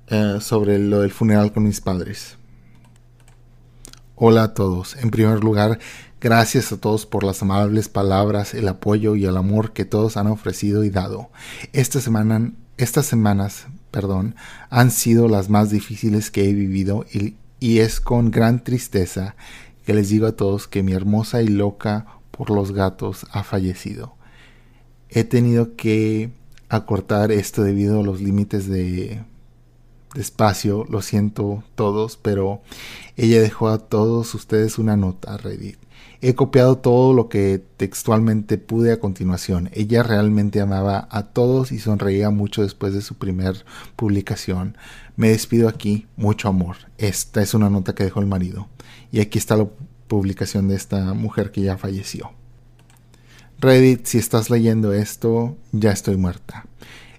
eh, 0.08 0.38
sobre 0.42 0.80
lo 0.80 1.02
del 1.02 1.12
funeral 1.12 1.52
con 1.54 1.64
mis 1.64 1.82
padres. 1.82 2.38
Hola 4.16 4.44
a 4.44 4.54
todos. 4.54 4.96
En 4.96 5.12
primer 5.12 5.44
lugar, 5.44 5.80
gracias 6.20 6.72
a 6.72 6.78
todos 6.78 7.06
por 7.06 7.24
las 7.24 7.42
amables 7.42 7.90
palabras, 7.90 8.54
el 8.54 8.68
apoyo 8.68 9.16
y 9.16 9.26
el 9.26 9.38
amor 9.38 9.74
que 9.74 9.86
todos 9.86 10.18
han 10.18 10.28
ofrecido 10.28 10.84
y 10.84 10.90
dado. 10.90 11.30
Esta 11.74 12.02
semana 12.02 12.54
estas 12.78 13.08
semanas, 13.08 13.66
perdón, 13.90 14.36
han 14.70 14.92
sido 14.92 15.28
las 15.28 15.50
más 15.50 15.72
difíciles 15.72 16.30
que 16.30 16.48
he 16.48 16.54
vivido 16.54 17.06
y 17.60 17.80
es 17.80 18.00
con 18.00 18.30
gran 18.30 18.64
tristeza 18.64 19.36
que 19.84 19.96
les 19.96 20.10
digo 20.10 20.28
a 20.28 20.36
todos 20.36 20.68
que 20.68 20.84
mi 20.84 20.94
hermosa 20.94 21.42
y 21.42 21.48
loca 21.48 22.06
por 22.30 22.52
los 22.52 22.72
gatos 22.74 23.26
ha 23.32 23.44
fallecido. 23.44 24.16
He 25.10 25.24
tenido 25.24 25.76
que 25.76 26.30
acortar 26.70 27.32
esto 27.32 27.64
debido 27.64 28.00
a 28.00 28.04
los 28.04 28.22
límites 28.22 28.68
de, 28.68 29.22
espacio, 30.16 30.86
lo 30.90 31.02
siento 31.02 31.64
todos, 31.76 32.18
pero 32.18 32.62
ella 33.16 33.42
dejó 33.42 33.70
a 33.70 33.80
todos 33.80 34.34
ustedes 34.36 34.78
una 34.78 34.98
nota, 34.98 35.38
Reddit. 35.38 35.78
He 36.20 36.34
copiado 36.34 36.80
todo 36.80 37.14
lo 37.14 37.30
que 37.30 37.64
textualmente 37.78 38.58
pude 38.58 38.92
a 38.92 39.00
continuación. 39.00 39.70
Ella 39.74 40.02
realmente 40.02 40.60
amaba 40.62 41.08
a 41.12 41.24
todos 41.24 41.72
y 41.72 41.78
sonreía 41.78 42.32
mucho 42.32 42.64
después 42.64 42.94
de 42.94 43.02
su 43.02 43.16
primer 43.16 43.66
publicación. 43.96 44.78
Me 45.16 45.30
despido 45.30 45.68
aquí, 45.68 46.08
mucho 46.16 46.48
amor. 46.48 46.78
Esta 46.98 47.44
es 47.44 47.54
una 47.54 47.70
nota 47.70 47.94
que 47.94 48.04
dejó 48.04 48.20
el 48.20 48.26
marido. 48.26 48.68
Y 49.12 49.20
aquí 49.20 49.38
está 49.38 49.58
la 49.58 49.68
publicación 50.08 50.68
de 50.68 50.76
esta 50.76 51.14
mujer 51.14 51.52
que 51.52 51.62
ya 51.62 51.78
falleció. 51.78 52.32
Reddit, 53.60 54.06
si 54.06 54.20
estás 54.20 54.52
leyendo 54.52 54.94
esto, 54.94 55.58
ya 55.72 55.92
estoy 55.92 56.16
muerta. 56.16 56.68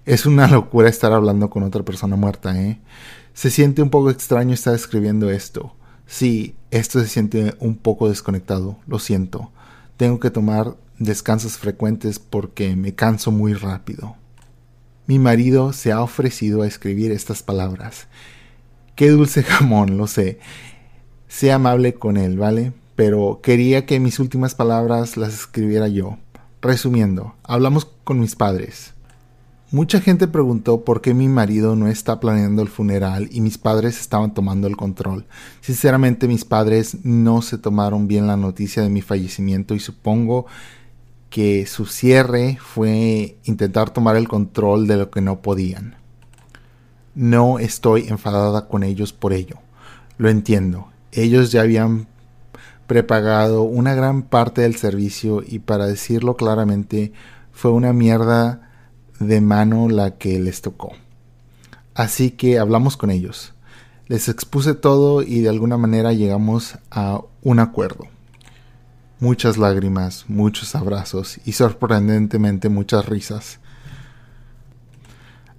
Es 0.05 0.25
una 0.25 0.47
locura 0.51 0.87
estar 0.87 1.11
hablando 1.11 1.49
con 1.49 1.63
otra 1.63 1.83
persona 1.83 2.15
muerta, 2.15 2.57
¿eh? 2.61 2.79
Se 3.33 3.49
siente 3.49 3.81
un 3.81 3.89
poco 3.89 4.09
extraño 4.09 4.53
estar 4.53 4.73
escribiendo 4.73 5.29
esto. 5.29 5.75
Sí, 6.07 6.55
esto 6.71 7.01
se 7.01 7.07
siente 7.07 7.55
un 7.59 7.75
poco 7.75 8.07
desconectado, 8.07 8.77
lo 8.87 8.99
siento. 8.99 9.51
Tengo 9.97 10.19
que 10.21 10.31
tomar 10.31 10.77
descansos 10.97 11.57
frecuentes 11.57 12.19
porque 12.19 12.75
me 12.75 12.95
canso 12.95 13.31
muy 13.31 13.53
rápido. 13.53 14.15
Mi 15.07 15.19
marido 15.19 15.73
se 15.73 15.91
ha 15.91 16.01
ofrecido 16.01 16.61
a 16.61 16.67
escribir 16.67 17.11
estas 17.11 17.43
palabras. 17.43 18.07
Qué 18.95 19.09
dulce 19.09 19.43
jamón, 19.43 19.97
lo 19.97 20.07
sé. 20.07 20.39
Sé 21.27 21.51
amable 21.51 21.95
con 21.95 22.15
él, 22.15 22.37
¿vale? 22.37 22.71
Pero 22.95 23.41
quería 23.43 23.85
que 23.85 23.99
mis 23.99 24.19
últimas 24.19 24.55
palabras 24.55 25.17
las 25.17 25.33
escribiera 25.33 25.89
yo. 25.89 26.17
Resumiendo, 26.61 27.35
hablamos 27.43 27.87
con 28.03 28.19
mis 28.19 28.35
padres. 28.35 28.93
Mucha 29.71 30.01
gente 30.01 30.27
preguntó 30.27 30.83
por 30.83 30.99
qué 30.99 31.13
mi 31.13 31.29
marido 31.29 31.77
no 31.77 31.87
está 31.87 32.19
planeando 32.19 32.61
el 32.61 32.67
funeral 32.67 33.29
y 33.31 33.39
mis 33.39 33.57
padres 33.57 33.97
estaban 34.01 34.33
tomando 34.33 34.67
el 34.67 34.75
control. 34.75 35.25
Sinceramente 35.61 36.27
mis 36.27 36.43
padres 36.43 37.05
no 37.05 37.41
se 37.41 37.57
tomaron 37.57 38.07
bien 38.07 38.27
la 38.27 38.35
noticia 38.35 38.83
de 38.83 38.89
mi 38.89 39.01
fallecimiento 39.01 39.73
y 39.73 39.79
supongo 39.79 40.47
que 41.29 41.65
su 41.65 41.85
cierre 41.85 42.57
fue 42.59 43.37
intentar 43.45 43.91
tomar 43.91 44.17
el 44.17 44.27
control 44.27 44.85
de 44.85 44.97
lo 44.97 45.11
que 45.11 45.21
no 45.21 45.41
podían. 45.41 45.95
No 47.15 47.57
estoy 47.57 48.09
enfadada 48.09 48.67
con 48.67 48.83
ellos 48.83 49.13
por 49.13 49.31
ello. 49.31 49.59
Lo 50.17 50.29
entiendo. 50.29 50.89
Ellos 51.13 51.53
ya 51.53 51.61
habían 51.61 52.08
prepagado 52.89 53.61
una 53.61 53.93
gran 53.93 54.23
parte 54.23 54.63
del 54.63 54.75
servicio 54.75 55.43
y 55.47 55.59
para 55.59 55.85
decirlo 55.85 56.35
claramente 56.35 57.13
fue 57.51 57.69
una 57.69 57.93
mierda 57.93 58.67
de 59.19 59.41
mano 59.41 59.89
la 59.89 60.17
que 60.17 60.39
les 60.39 60.63
tocó. 60.63 60.93
Así 61.93 62.31
que 62.31 62.57
hablamos 62.57 62.97
con 62.97 63.11
ellos. 63.11 63.53
Les 64.07 64.27
expuse 64.27 64.73
todo 64.73 65.21
y 65.21 65.41
de 65.41 65.49
alguna 65.49 65.77
manera 65.77 66.13
llegamos 66.13 66.79
a 66.89 67.21
un 67.43 67.59
acuerdo. 67.59 68.05
Muchas 69.19 69.59
lágrimas, 69.59 70.25
muchos 70.27 70.73
abrazos 70.73 71.39
y 71.45 71.51
sorprendentemente 71.51 72.69
muchas 72.69 73.05
risas. 73.05 73.59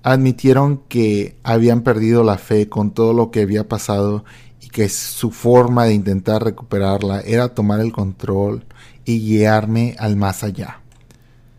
Admitieron 0.02 0.78
que 0.88 1.36
habían 1.44 1.82
perdido 1.82 2.24
la 2.24 2.38
fe 2.38 2.68
con 2.68 2.90
todo 2.90 3.12
lo 3.12 3.30
que 3.30 3.42
había 3.42 3.68
pasado 3.68 4.24
que 4.72 4.88
su 4.88 5.30
forma 5.30 5.84
de 5.84 5.94
intentar 5.94 6.44
recuperarla 6.44 7.20
era 7.20 7.54
tomar 7.54 7.80
el 7.80 7.92
control 7.92 8.64
y 9.04 9.20
guiarme 9.20 9.96
al 9.98 10.16
más 10.16 10.44
allá. 10.44 10.80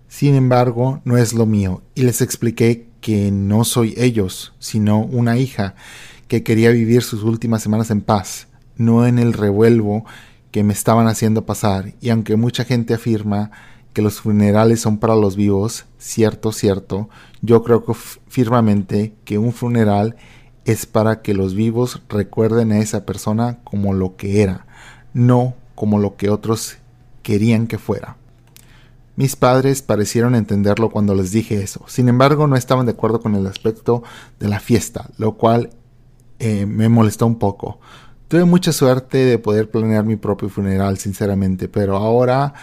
Sin 0.07 0.35
embargo, 0.35 1.01
no 1.05 1.17
es 1.17 1.33
lo 1.33 1.45
mío, 1.45 1.81
y 1.95 2.03
les 2.03 2.21
expliqué 2.21 2.87
que 2.99 3.31
no 3.31 3.63
soy 3.63 3.93
ellos, 3.97 4.53
sino 4.59 4.99
una 4.99 5.37
hija 5.37 5.75
que 6.27 6.43
quería 6.43 6.69
vivir 6.71 7.01
sus 7.01 7.23
últimas 7.23 7.63
semanas 7.63 7.91
en 7.91 8.01
paz, 8.01 8.47
no 8.77 9.05
en 9.05 9.19
el 9.19 9.33
revuelvo 9.33 10.05
que 10.51 10.63
me 10.63 10.73
estaban 10.73 11.07
haciendo 11.07 11.45
pasar, 11.45 11.93
y 12.01 12.09
aunque 12.09 12.35
mucha 12.35 12.65
gente 12.65 12.93
afirma 12.93 13.51
que 13.93 14.01
los 14.01 14.21
funerales 14.21 14.81
son 14.81 14.97
para 14.97 15.15
los 15.15 15.35
vivos, 15.35 15.85
cierto, 15.97 16.51
cierto, 16.51 17.09
yo 17.41 17.63
creo 17.63 17.83
firmemente 18.27 19.13
que 19.25 19.37
un 19.37 19.51
funeral 19.51 20.15
es 20.65 20.85
para 20.85 21.21
que 21.21 21.33
los 21.33 21.55
vivos 21.55 22.01
recuerden 22.09 22.71
a 22.71 22.79
esa 22.79 23.05
persona 23.05 23.59
como 23.63 23.93
lo 23.93 24.15
que 24.15 24.41
era, 24.41 24.65
no 25.13 25.55
como 25.75 25.99
lo 25.99 26.15
que 26.15 26.29
otros 26.29 26.77
querían 27.23 27.67
que 27.67 27.77
fuera. 27.77 28.17
Mis 29.15 29.35
padres 29.35 29.81
parecieron 29.81 30.35
entenderlo 30.35 30.89
cuando 30.89 31.15
les 31.15 31.31
dije 31.31 31.61
eso, 31.61 31.83
sin 31.87 32.09
embargo 32.09 32.47
no 32.47 32.55
estaban 32.55 32.85
de 32.85 32.93
acuerdo 32.93 33.21
con 33.21 33.35
el 33.35 33.45
aspecto 33.45 34.03
de 34.39 34.47
la 34.47 34.59
fiesta, 34.59 35.09
lo 35.17 35.33
cual 35.33 35.71
eh, 36.39 36.65
me 36.65 36.89
molestó 36.89 37.27
un 37.27 37.37
poco. 37.37 37.79
Tuve 38.27 38.45
mucha 38.45 38.71
suerte 38.71 39.17
de 39.17 39.37
poder 39.37 39.69
planear 39.69 40.05
mi 40.05 40.15
propio 40.15 40.47
funeral, 40.47 40.97
sinceramente, 40.97 41.67
pero 41.67 41.97
ahora 41.97 42.53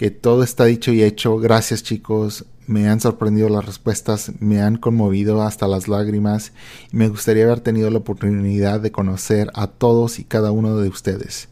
que 0.00 0.10
todo 0.10 0.42
está 0.42 0.64
dicho 0.64 0.92
y 0.92 1.02
hecho. 1.02 1.36
Gracias 1.36 1.82
chicos, 1.82 2.46
me 2.66 2.88
han 2.88 3.00
sorprendido 3.00 3.50
las 3.50 3.66
respuestas, 3.66 4.32
me 4.40 4.62
han 4.62 4.78
conmovido 4.78 5.42
hasta 5.42 5.68
las 5.68 5.88
lágrimas 5.88 6.54
y 6.90 6.96
me 6.96 7.08
gustaría 7.08 7.44
haber 7.44 7.60
tenido 7.60 7.90
la 7.90 7.98
oportunidad 7.98 8.80
de 8.80 8.92
conocer 8.92 9.50
a 9.52 9.66
todos 9.66 10.18
y 10.18 10.24
cada 10.24 10.52
uno 10.52 10.78
de 10.78 10.88
ustedes. 10.88 11.50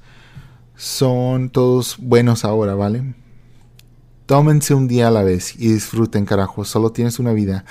Son 0.77 1.51
todos 1.51 1.99
buenos 1.99 2.47
ahora, 2.47 2.75
¿vale? 2.75 3.15
Tómense 4.25 4.73
un 4.73 4.89
día 4.89 5.09
a 5.09 5.11
la 5.11 5.25
vez 5.25 5.55
y 5.55 5.71
disfruten, 5.71 6.25
carajo, 6.25 6.65
solo 6.65 6.91
tienes 6.91 7.19
una 7.19 7.35
vida. 7.35 7.67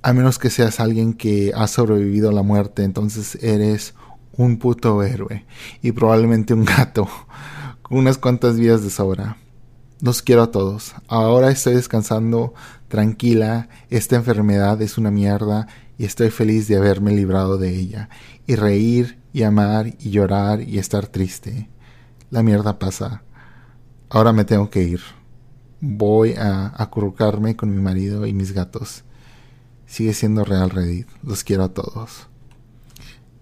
A 0.00 0.14
menos 0.14 0.38
que 0.38 0.48
seas 0.48 0.80
alguien 0.80 1.12
que 1.12 1.52
ha 1.54 1.66
sobrevivido 1.66 2.30
a 2.30 2.32
la 2.32 2.42
muerte, 2.42 2.84
entonces 2.84 3.36
eres 3.42 3.92
un 4.32 4.58
puto 4.58 5.02
héroe 5.02 5.44
y 5.82 5.92
probablemente 5.92 6.54
un 6.54 6.64
gato 6.64 7.06
con 7.82 7.98
unas 7.98 8.16
cuantas 8.16 8.56
vidas 8.56 8.82
de 8.82 8.88
sobra. 8.88 9.36
Los 10.06 10.22
quiero 10.22 10.44
a 10.44 10.52
todos. 10.52 10.94
Ahora 11.08 11.50
estoy 11.50 11.74
descansando 11.74 12.54
tranquila. 12.86 13.68
Esta 13.90 14.14
enfermedad 14.14 14.80
es 14.80 14.98
una 14.98 15.10
mierda 15.10 15.66
y 15.98 16.04
estoy 16.04 16.30
feliz 16.30 16.68
de 16.68 16.76
haberme 16.76 17.10
librado 17.10 17.58
de 17.58 17.74
ella. 17.74 18.08
Y 18.46 18.54
reír 18.54 19.18
y 19.32 19.42
amar 19.42 19.96
y 19.98 20.10
llorar 20.10 20.62
y 20.62 20.78
estar 20.78 21.08
triste. 21.08 21.68
La 22.30 22.44
mierda 22.44 22.78
pasa. 22.78 23.24
Ahora 24.08 24.32
me 24.32 24.44
tengo 24.44 24.70
que 24.70 24.84
ir. 24.84 25.00
Voy 25.80 26.34
a 26.34 26.72
acurrucarme 26.80 27.56
con 27.56 27.74
mi 27.74 27.82
marido 27.82 28.26
y 28.26 28.32
mis 28.32 28.52
gatos. 28.52 29.02
Sigue 29.86 30.14
siendo 30.14 30.44
real 30.44 30.70
Reddit. 30.70 31.08
Los 31.24 31.42
quiero 31.42 31.64
a 31.64 31.74
todos 31.74 32.28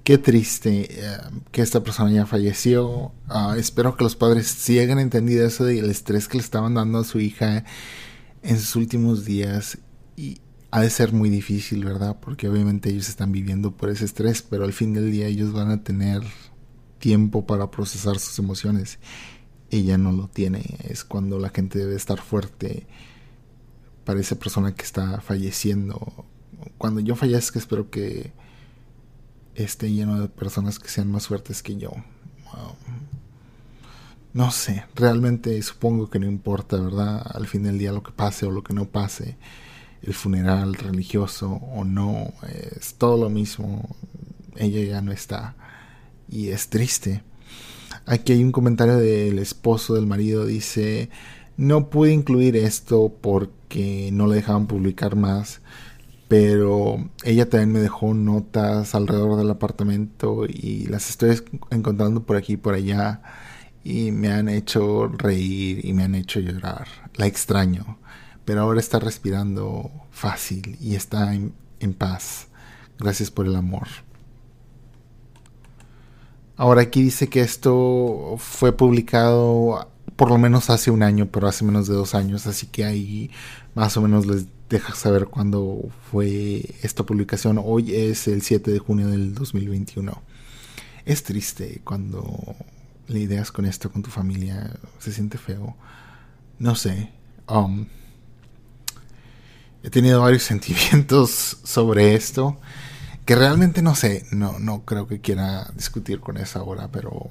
qué 0.05 0.19
triste 0.19 0.87
eh, 0.91 1.19
que 1.51 1.63
esta 1.63 1.83
persona 1.83 2.13
ya 2.13 2.27
falleció. 2.27 3.13
Ah, 3.27 3.57
espero 3.59 3.97
que 3.97 4.05
los 4.05 4.15
padres 4.15 4.47
sí 4.47 4.79
hayan 4.79 4.99
entendido 4.99 5.47
eso 5.47 5.65
del 5.65 5.91
estrés 5.91 6.29
que 6.29 6.37
le 6.37 6.45
estaban 6.45 6.75
dando 6.75 6.99
a 6.99 7.05
su 7.05 7.19
hija 7.19 7.65
en 8.43 8.59
sus 8.59 8.77
últimos 8.77 9.25
días. 9.25 9.79
Y 10.17 10.41
ha 10.71 10.83
de 10.83 10.91
ser 10.91 11.13
muy 11.13 11.31
difícil, 11.31 11.85
¿verdad? 11.85 12.19
Porque 12.21 12.49
obviamente 12.49 12.91
ellos 12.91 13.09
están 13.09 13.33
viviendo 13.33 13.73
por 13.73 13.89
ese 13.89 14.05
estrés, 14.05 14.43
pero 14.43 14.65
al 14.65 14.73
fin 14.73 14.93
del 14.93 15.11
día 15.11 15.27
ellos 15.27 15.53
van 15.53 15.71
a 15.71 15.83
tener 15.83 16.23
tiempo 16.99 17.47
para 17.47 17.71
procesar 17.71 18.19
sus 18.19 18.39
emociones. 18.39 18.99
Ella 19.71 19.97
no 19.97 20.13
lo 20.13 20.29
tiene. 20.29 20.63
Es 20.85 21.05
cuando 21.05 21.39
la 21.39 21.49
gente 21.49 21.79
debe 21.79 21.97
estar 21.97 22.21
fuerte 22.21 22.87
para 24.05 24.21
esa 24.21 24.39
persona 24.39 24.75
que 24.75 24.85
está 24.85 25.21
falleciendo. 25.23 26.27
Cuando 26.77 27.01
yo 27.01 27.17
fallezca, 27.17 27.59
espero 27.59 27.91
que 27.91 28.33
esté 29.55 29.93
lleno 29.93 30.21
de 30.21 30.29
personas 30.29 30.79
que 30.79 30.89
sean 30.89 31.11
más 31.11 31.27
fuertes 31.29 31.63
que 31.63 31.77
yo. 31.77 31.93
no 34.33 34.51
sé, 34.51 34.85
realmente 34.95 35.61
supongo 35.63 36.11
que 36.11 36.19
no 36.19 36.27
importa, 36.27 36.77
¿verdad? 36.77 37.23
Al 37.35 37.47
fin 37.47 37.63
del 37.63 37.79
día 37.79 37.93
lo 37.93 38.03
que 38.03 38.13
pase 38.13 38.47
o 38.47 38.51
lo 38.51 38.65
que 38.65 38.75
no 38.75 38.87
pase, 38.87 39.37
el 40.03 40.15
funeral 40.15 40.75
religioso 40.75 41.51
o 41.51 41.85
no, 41.85 42.33
es 42.79 42.95
todo 42.95 43.17
lo 43.17 43.31
mismo. 43.31 43.97
Ella 44.57 44.83
ya 44.85 45.01
no 45.01 45.13
está 45.13 45.55
y 46.29 46.49
es 46.49 46.69
triste. 46.69 47.23
Aquí 48.07 48.33
hay 48.33 48.43
un 48.45 48.53
comentario 48.53 48.97
del 48.97 49.39
esposo 49.39 49.95
del 49.95 50.07
marido, 50.07 50.47
dice, 50.47 51.11
no 51.57 51.89
pude 51.91 52.13
incluir 52.13 52.57
esto 52.57 53.17
porque 53.21 54.11
no 54.13 54.27
le 54.27 54.37
dejaban 54.37 54.67
publicar 54.67 55.17
más 55.17 55.61
pero 56.29 57.11
ella 57.23 57.49
también 57.49 57.73
me 57.73 57.81
dejó 57.81 58.15
notas 58.15 58.95
alrededor 58.95 59.37
del 59.37 59.51
apartamento 59.51 60.47
y 60.47 60.87
las 60.87 61.11
estoy 61.11 61.43
encontrando 61.71 62.23
por 62.23 62.37
aquí 62.37 62.55
y 62.55 62.57
por 62.57 62.75
allá 62.75 63.21
y 63.85 64.11
me 64.11 64.33
han 64.33 64.49
hecho 64.49 65.09
reír 65.09 65.85
y 65.85 65.93
me 65.93 66.05
han 66.05 66.15
hecho 66.15 66.41
llorar. 66.41 66.89
La 67.15 67.27
extraño, 67.27 67.99
pero 68.45 68.63
ahora 68.63 68.81
está 68.81 68.99
respirando 68.99 69.91
fácil 70.11 70.79
y 70.81 70.95
está 70.95 71.35
en, 71.35 71.53
paz. 71.99 72.49
Gracias 72.99 73.31
por 73.31 73.47
el 73.47 73.57
amor. 73.57 73.87
Ahora 76.57 76.83
aquí 76.83 77.03
dice 77.03 77.29
que 77.29 77.41
esto 77.41 78.37
fue 78.39 78.73
publicado 78.73 79.91
por 80.17 80.31
lo 80.31 80.39
menos 80.39 80.71
hace 80.71 80.91
un 80.91 81.03
año, 81.03 81.27
pero 81.31 81.49
hace 81.49 81.65
menos 81.65 81.89
de 81.89 81.95
dos 81.95 82.15
años, 82.15 82.47
así 82.47 82.67
que 82.69 82.85
ahí 82.85 83.31
más 83.75 83.97
o 83.97 84.03
menos 84.03 84.27
les 84.27 84.47
deja 84.69 84.95
saber 84.95 85.27
cuándo 85.27 85.89
fue 86.11 86.75
esta 86.83 87.05
publicación. 87.05 87.61
Hoy 87.63 87.95
es 87.95 88.29
el 88.29 88.43
7 88.43 88.71
de 88.71 88.79
junio 88.79 89.09
del 89.09 89.35
2021. 89.35 90.23
Es 91.05 91.23
triste 91.23 91.81
cuando 91.85 92.57
le 93.09 93.21
ideas 93.21 93.53
con 93.53 93.67
esto 93.67 93.91
con 93.93 94.03
tu 94.03 94.11
familia, 94.11 94.79
se 94.99 95.13
siente 95.13 95.39
feo. 95.39 95.77
No 96.59 96.75
sé. 96.75 97.13
Um, 97.49 97.87
he 99.83 99.91
tenido 99.91 100.21
varios 100.21 100.43
sentimientos 100.45 101.59
sobre 101.63 102.15
esto 102.15 102.59
que 103.27 103.37
realmente 103.37 103.81
no 103.81 103.95
sé, 103.95 104.27
no, 104.33 104.59
no 104.59 104.85
creo 104.85 105.07
que 105.07 105.21
quiera 105.21 105.71
discutir 105.75 106.21
con 106.21 106.37
eso 106.37 106.59
ahora, 106.59 106.91
pero 106.91 107.31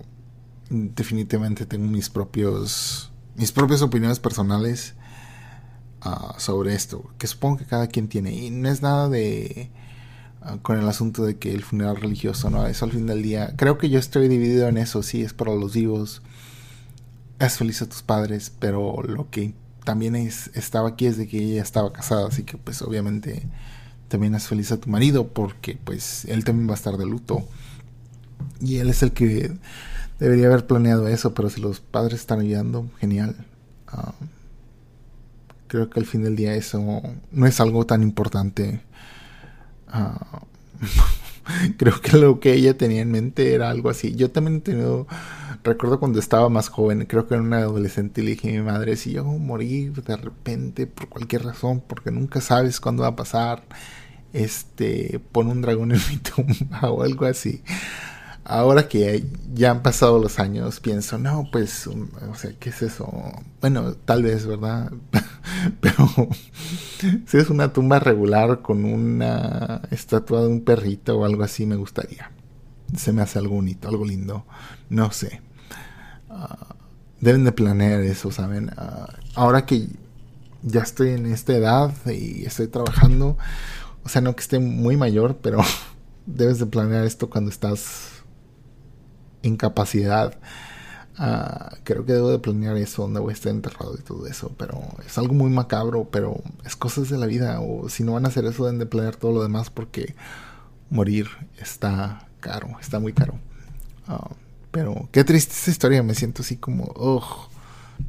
definitivamente 0.70 1.68
tengo 1.68 1.86
mis 1.86 2.10
propios 2.10 3.12
mis 3.36 3.52
propias 3.52 3.82
opiniones 3.82 4.20
personales 4.20 4.96
Ah, 6.06 6.36
sobre 6.38 6.76
esto, 6.76 7.10
que 7.18 7.28
supongo 7.28 7.58
que 7.60 7.66
cada 7.66 7.88
quien 7.88 8.10
tiene. 8.10 8.34
Y 8.34 8.50
no 8.52 8.68
es 8.68 8.82
nada 8.82 9.08
de 9.08 9.70
ah, 10.42 10.58
con 10.62 10.78
el 10.78 10.88
asunto 10.90 11.24
de 11.24 11.38
que 11.38 11.54
el 11.54 11.64
funeral 11.64 11.96
religioso, 11.96 12.50
no, 12.50 12.68
eso 12.68 12.84
al 12.84 12.92
fin 12.92 13.08
del 13.08 13.24
día. 13.24 13.54
Creo 13.56 13.78
que 13.78 13.90
yo 13.90 14.00
estoy 14.00 14.28
dividido 14.28 14.68
en 14.68 14.78
eso, 14.78 15.02
sí, 15.02 15.22
es 15.22 15.34
para 15.34 15.56
los 15.56 15.74
vivos. 15.74 16.22
Es 17.40 17.58
feliz 17.58 17.82
a 17.82 17.88
tus 17.88 18.02
padres, 18.04 18.52
pero 18.60 19.02
lo 19.04 19.30
que 19.30 19.54
también 19.86 20.16
es, 20.18 20.52
estaba 20.56 20.90
aquí 20.90 21.06
es 21.06 21.18
de 21.18 21.28
que 21.28 21.38
ella 21.38 21.62
estaba 21.62 21.94
casada, 21.94 22.28
así 22.28 22.44
que 22.44 22.58
pues 22.58 22.82
obviamente 22.82 23.48
también 24.10 24.36
es 24.36 24.48
feliz 24.48 24.72
a 24.72 24.80
tu 24.80 24.90
marido 24.90 25.28
porque 25.30 25.78
pues 25.84 26.26
él 26.26 26.44
también 26.44 26.68
va 26.68 26.74
a 26.74 26.76
estar 26.76 26.98
de 26.98 27.06
luto. 27.06 27.48
Y 28.60 28.78
él 28.78 28.90
es 28.90 29.04
el 29.04 29.14
que 29.14 29.54
debería 30.20 30.48
haber 30.48 30.68
planeado 30.68 31.08
eso, 31.08 31.34
pero 31.34 31.50
si 31.50 31.62
los 31.62 31.80
padres 31.80 32.20
están 32.20 32.42
ayudando, 32.42 32.90
genial. 33.00 33.36
Ah, 33.88 34.14
creo 35.74 35.90
que 35.90 36.00
al 36.00 36.06
fin 36.06 36.22
del 36.22 36.36
día 36.36 36.54
eso 36.54 37.02
no 37.32 37.48
es 37.48 37.60
algo 37.60 37.84
tan 37.88 38.04
importante. 38.04 38.82
Ah, 39.88 40.44
creo 41.78 42.00
que 42.00 42.16
lo 42.16 42.40
que 42.40 42.54
ella 42.54 42.78
tenía 42.78 43.02
en 43.02 43.12
mente 43.12 43.56
era 43.56 43.72
algo 43.72 43.90
así. 43.90 44.16
Yo 44.16 44.30
también 44.30 44.58
he 44.58 44.62
tenido, 44.62 45.08
recuerdo 45.64 46.00
cuando 46.00 46.20
estaba 46.20 46.48
más 46.50 46.70
joven, 46.70 47.08
creo 47.08 47.28
que 47.28 47.34
era 47.34 47.42
una 47.42 47.58
adolescente, 47.58 48.22
le 48.22 48.32
dije 48.32 48.50
a 48.50 48.62
mi 48.62 48.62
madre, 48.62 48.96
si 48.98 49.14
yo 49.14 49.24
morir 49.24 49.94
de 50.04 50.16
repente 50.16 50.86
por 50.86 51.10
cualquier 51.10 51.44
razón, 51.44 51.82
porque 51.88 52.12
nunca 52.12 52.40
sabes 52.40 52.80
cuándo 52.80 53.02
va 53.02 53.10
a 53.10 53.16
pasar, 53.16 53.64
este, 54.32 55.20
pon 55.32 55.48
un 55.48 55.64
dragón 55.64 55.92
en 55.92 56.02
mi 56.12 56.18
tumba 56.20 56.92
o 56.92 57.02
algo 57.02 57.26
así 57.26 57.64
ahora 58.46 58.88
que 58.88 59.26
ya 59.54 59.72
han 59.72 59.84
pasado 59.84 60.20
los 60.20 60.40
años, 60.40 60.80
pienso, 60.80 61.18
no, 61.18 61.48
pues, 61.52 61.88
o 61.88 62.36
sea, 62.36 62.54
¿qué 62.60 62.70
es 62.70 62.82
eso? 62.82 63.12
Bueno, 63.62 63.94
tal 63.94 64.24
vez, 64.24 64.46
¿verdad? 64.46 64.92
Pero 65.82 65.96
si 67.28 67.38
es 67.38 67.50
una 67.50 67.74
tumba 67.74 68.00
regular 68.00 68.62
con 68.62 68.86
una 68.86 69.82
estatua 69.92 70.42
de 70.42 70.48
un 70.48 70.62
perrito 70.62 71.20
o 71.20 71.26
algo 71.26 71.44
así, 71.44 71.66
me 71.66 71.76
gustaría. 71.76 72.32
Se 72.98 73.12
me 73.12 73.22
hace 73.22 73.40
algo 73.40 73.56
bonito, 73.56 73.88
algo 73.88 74.06
lindo. 74.06 74.46
No 74.90 75.12
sé. 75.12 75.42
Ah, 76.30 76.76
deben 77.22 77.44
de 77.44 77.52
planear 77.52 78.02
eso, 78.02 78.32
¿saben? 78.32 78.72
Ah, 78.78 79.08
ahora 79.36 79.66
que 79.66 79.88
ya 80.62 80.82
estoy 80.82 81.10
en 81.10 81.26
esta 81.26 81.54
edad 81.54 81.94
y 82.08 82.46
estoy 82.46 82.68
trabajando, 82.68 83.38
o 84.04 84.10
sea, 84.10 84.22
no 84.22 84.36
que 84.36 84.42
esté 84.42 84.60
muy 84.60 84.98
mayor, 84.98 85.38
pero 85.42 85.60
debes 86.26 86.60
de 86.60 86.66
planear 86.66 87.06
esto 87.06 87.30
cuando 87.30 87.50
estás 87.50 88.13
incapacidad. 89.44 90.36
Ah, 91.18 91.76
creo 91.84 92.06
que 92.06 92.14
debo 92.14 92.32
de 92.32 92.40
planear 92.40 92.76
eso, 92.78 93.04
donde 93.04 93.20
voy 93.20 93.32
a 93.32 93.34
estar 93.36 93.52
enterrado 93.52 93.96
y 94.00 94.02
todo 94.02 94.26
eso, 94.26 94.52
pero 94.58 94.82
es 95.06 95.18
algo 95.20 95.36
muy 95.36 95.52
macabro, 95.52 96.06
pero 96.10 96.42
es 96.66 96.76
cosas 96.76 97.10
de 97.10 97.18
la 97.20 97.28
vida, 97.28 97.60
o 97.62 97.88
si 97.90 98.04
no 98.04 98.14
van 98.14 98.26
a 98.26 98.30
hacer 98.30 98.46
eso, 98.46 98.66
deben 98.66 98.80
de 98.80 98.88
planear 98.88 99.16
todo 99.16 99.32
lo 99.32 99.44
demás 99.44 99.70
porque 99.70 100.16
morir 100.90 101.28
está 101.60 102.28
caro, 102.40 102.70
está 102.82 103.00
muy 103.00 103.14
caro. 103.14 103.36
Ah, 104.08 104.32
pero 104.72 105.08
qué 105.12 105.24
triste 105.24 105.54
esta 105.54 105.72
historia, 105.72 106.02
me 106.02 106.16
siento 106.16 106.42
así 106.42 106.58
como, 106.58 106.92
oh, 106.96 107.48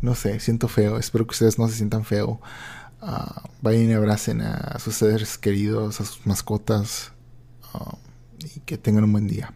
no 0.01 0.15
sé, 0.15 0.41
siento 0.41 0.69
feo, 0.69 0.99
espero 0.99 1.27
que 1.27 1.33
ustedes 1.33 1.59
no 1.59 1.69
se 1.69 1.75
sientan 1.77 2.05
feo. 2.05 2.41
Ah, 3.03 3.43
vayan 3.61 3.91
y 3.91 3.93
abracen 3.93 4.41
a 4.41 4.79
sus 4.79 4.95
seres 4.95 5.37
queridos, 5.37 6.01
a 6.01 6.07
sus 6.07 6.27
mascotas 6.27 7.13
y 8.39 8.61
que 8.61 8.79
tengan 8.79 9.05
un 9.05 9.13
buen 9.13 9.27
día. 9.27 9.53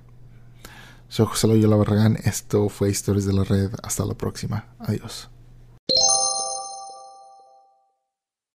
Soy 1.08 1.26
José 1.26 1.48
Loyola 1.48 1.76
Barragán. 1.76 2.18
Esto 2.24 2.68
fue 2.68 2.90
Historias 2.90 3.24
de 3.24 3.32
la 3.32 3.44
Red. 3.44 3.70
Hasta 3.82 4.04
la 4.04 4.14
próxima. 4.14 4.66
Adiós. 4.78 5.30